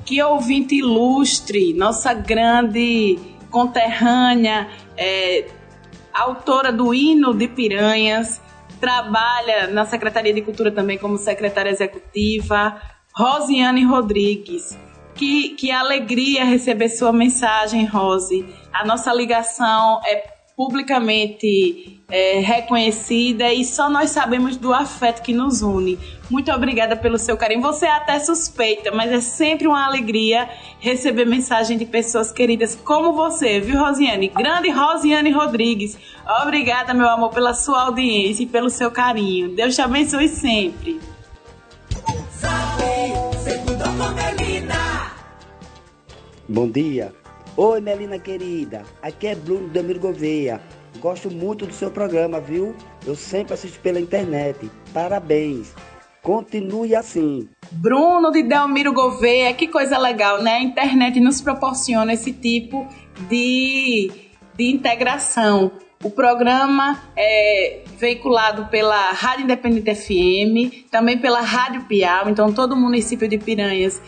Que 0.05 0.21
ouvinte 0.23 0.75
ilustre, 0.75 1.73
nossa 1.73 2.13
grande 2.13 3.19
conterrânea, 3.51 4.69
é, 4.95 5.47
autora 6.13 6.71
do 6.71 6.93
hino 6.93 7.33
de 7.33 7.47
Piranhas, 7.49 8.41
trabalha 8.79 9.67
na 9.67 9.85
Secretaria 9.85 10.33
de 10.33 10.41
Cultura 10.41 10.71
também 10.71 10.97
como 10.97 11.17
secretária 11.17 11.69
executiva, 11.69 12.79
Rosiane 13.13 13.83
Rodrigues. 13.83 14.77
Que, 15.13 15.49
que 15.55 15.71
alegria 15.71 16.45
receber 16.45 16.89
sua 16.89 17.11
mensagem, 17.11 17.85
Rose. 17.85 18.45
A 18.71 18.85
nossa 18.85 19.11
ligação 19.11 19.99
é 20.05 20.36
publicamente 20.57 22.01
é, 22.09 22.39
reconhecida 22.39 23.53
e 23.53 23.63
só 23.63 23.87
nós 23.91 24.09
sabemos 24.09 24.57
do 24.57 24.73
afeto 24.73 25.21
que 25.21 25.31
nos 25.31 25.61
une. 25.61 25.99
Muito 26.31 26.51
obrigada 26.51 26.95
pelo 26.95 27.19
seu 27.19 27.37
carinho. 27.37 27.61
Você 27.61 27.85
é 27.85 27.91
até 27.91 28.19
suspeita, 28.19 28.91
mas 28.91 29.11
é 29.11 29.21
sempre 29.21 29.67
uma 29.67 29.85
alegria 29.85 30.49
receber 30.79 31.25
mensagem 31.25 31.77
de 31.77 31.85
pessoas 31.85 32.31
queridas 32.31 32.73
como 32.73 33.13
você, 33.13 33.59
viu, 33.59 33.77
Rosiane? 33.77 34.29
Grande 34.29 34.71
Rosiane 34.71 35.29
Rodrigues. 35.29 35.95
Obrigada, 36.41 36.91
meu 36.91 37.07
amor, 37.07 37.29
pela 37.29 37.53
sua 37.53 37.83
audiência 37.83 38.41
e 38.41 38.47
pelo 38.47 38.71
seu 38.71 38.89
carinho. 38.89 39.55
Deus 39.55 39.75
te 39.75 39.81
abençoe 39.83 40.27
sempre. 40.27 40.99
Bom 46.49 46.67
dia. 46.67 47.13
Oi, 47.59 47.81
Melina 47.81 48.19
querida. 48.19 48.83
Aqui 49.01 49.25
é 49.25 49.33
Bruno 49.33 49.67
Damiro 49.69 49.99
Gouveia. 49.99 50.61
Gosto 50.99 51.31
muito 51.31 51.65
do 51.65 51.73
seu 51.73 51.89
programa, 51.89 52.39
viu? 52.39 52.75
Eu 53.03 53.15
sempre 53.15 53.55
assisto 53.55 53.79
pela 53.79 53.99
internet. 53.99 54.69
Parabéns. 54.93 55.73
Continue 56.21 56.95
assim. 56.95 57.49
Bruno 57.71 58.29
de 58.29 58.43
Delmiro 58.43 58.93
Gouveia, 58.93 59.51
que 59.55 59.67
coisa 59.67 59.97
legal, 59.97 60.43
né? 60.43 60.57
A 60.57 60.61
internet 60.61 61.19
nos 61.19 61.41
proporciona 61.41 62.13
esse 62.13 62.31
tipo 62.31 62.87
de, 63.27 64.11
de 64.55 64.71
integração. 64.71 65.71
O 66.03 66.11
programa 66.11 67.01
é 67.17 67.81
veiculado 67.97 68.67
pela 68.67 69.09
Rádio 69.13 69.45
Independente 69.45 69.95
FM, 69.95 70.91
também 70.91 71.17
pela 71.17 71.41
Rádio 71.41 71.85
Piau, 71.85 72.29
então 72.29 72.53
todo 72.53 72.73
o 72.73 72.77
município 72.77 73.27
de 73.27 73.39
Piranhas 73.39 73.99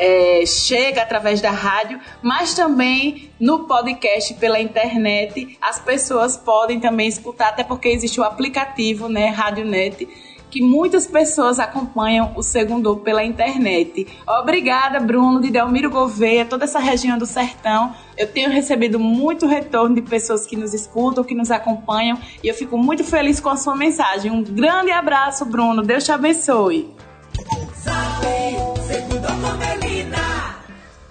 é, 0.00 0.44
chega 0.46 1.02
através 1.02 1.42
da 1.42 1.50
rádio, 1.50 2.00
mas 2.22 2.54
também 2.54 3.30
no 3.38 3.66
podcast 3.66 4.32
pela 4.34 4.58
internet 4.58 5.58
as 5.60 5.78
pessoas 5.78 6.38
podem 6.38 6.80
também 6.80 7.06
escutar, 7.06 7.50
até 7.50 7.62
porque 7.62 7.88
existe 7.88 8.18
o 8.18 8.24
aplicativo, 8.24 9.08
né, 9.08 9.34
Net, 9.64 10.08
que 10.50 10.62
muitas 10.62 11.06
pessoas 11.06 11.58
acompanham 11.60 12.32
o 12.34 12.42
Segundo 12.42 12.96
pela 12.96 13.22
internet. 13.22 14.06
Obrigada, 14.26 14.98
Bruno, 14.98 15.40
de 15.40 15.50
Delmiro 15.50 15.90
Gouveia, 15.90 16.44
toda 16.44 16.64
essa 16.64 16.78
região 16.80 17.16
do 17.18 17.26
Sertão. 17.26 17.94
Eu 18.16 18.26
tenho 18.26 18.50
recebido 18.50 18.98
muito 18.98 19.46
retorno 19.46 19.94
de 19.94 20.02
pessoas 20.02 20.46
que 20.46 20.56
nos 20.56 20.74
escutam, 20.74 21.22
que 21.22 21.34
nos 21.34 21.50
acompanham, 21.50 22.18
e 22.42 22.48
eu 22.48 22.54
fico 22.54 22.76
muito 22.76 23.04
feliz 23.04 23.38
com 23.38 23.50
a 23.50 23.56
sua 23.56 23.76
mensagem. 23.76 24.30
Um 24.30 24.42
grande 24.42 24.90
abraço, 24.90 25.44
Bruno. 25.44 25.82
Deus 25.82 26.04
te 26.04 26.10
abençoe. 26.10 26.92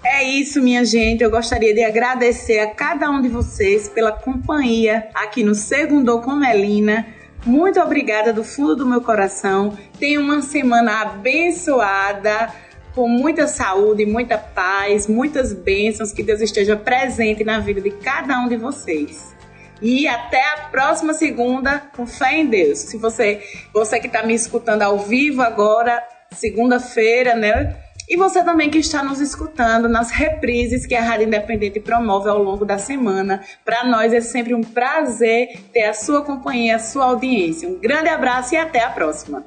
É 0.02 0.22
isso, 0.22 0.62
minha 0.62 0.84
gente. 0.84 1.22
Eu 1.22 1.30
gostaria 1.30 1.74
de 1.74 1.84
agradecer 1.84 2.58
a 2.58 2.74
cada 2.74 3.10
um 3.10 3.20
de 3.20 3.28
vocês 3.28 3.88
pela 3.88 4.10
companhia 4.10 5.08
aqui 5.14 5.42
no 5.44 5.54
Segundo 5.54 6.20
com 6.22 6.32
Melina. 6.32 7.06
Muito 7.44 7.78
obrigada 7.80 8.32
do 8.32 8.42
fundo 8.42 8.76
do 8.76 8.86
meu 8.86 9.02
coração. 9.02 9.76
Tenha 9.98 10.18
uma 10.18 10.40
semana 10.40 11.02
abençoada, 11.02 12.52
com 12.94 13.08
muita 13.08 13.46
saúde, 13.46 14.06
muita 14.06 14.38
paz, 14.38 15.06
muitas 15.06 15.52
bênçãos. 15.52 16.12
Que 16.12 16.22
Deus 16.22 16.40
esteja 16.40 16.76
presente 16.76 17.44
na 17.44 17.60
vida 17.60 17.80
de 17.80 17.90
cada 17.90 18.40
um 18.40 18.48
de 18.48 18.56
vocês. 18.56 19.34
E 19.82 20.08
até 20.08 20.42
a 20.54 20.68
próxima 20.70 21.12
segunda, 21.12 21.78
com 21.94 22.06
fé 22.06 22.38
em 22.38 22.46
Deus. 22.46 22.78
Se 22.78 22.96
você, 22.96 23.42
você 23.72 24.00
que 24.00 24.06
está 24.06 24.22
me 24.22 24.34
escutando 24.34 24.82
ao 24.82 24.98
vivo 24.98 25.42
agora, 25.42 26.02
segunda-feira, 26.32 27.34
né? 27.34 27.76
E 28.10 28.16
você 28.16 28.42
também 28.42 28.68
que 28.68 28.78
está 28.78 29.04
nos 29.04 29.20
escutando 29.20 29.88
nas 29.88 30.10
reprises 30.10 30.84
que 30.84 30.96
a 30.96 31.00
Rádio 31.00 31.28
Independente 31.28 31.78
promove 31.78 32.28
ao 32.28 32.42
longo 32.42 32.64
da 32.64 32.76
semana. 32.76 33.40
Para 33.64 33.84
nós 33.84 34.12
é 34.12 34.20
sempre 34.20 34.52
um 34.52 34.62
prazer 34.62 35.60
ter 35.72 35.84
a 35.84 35.94
sua 35.94 36.20
companhia, 36.20 36.74
a 36.74 36.80
sua 36.80 37.04
audiência. 37.04 37.68
Um 37.68 37.78
grande 37.78 38.08
abraço 38.08 38.52
e 38.52 38.58
até 38.58 38.82
a 38.82 38.90
próxima. 38.90 39.44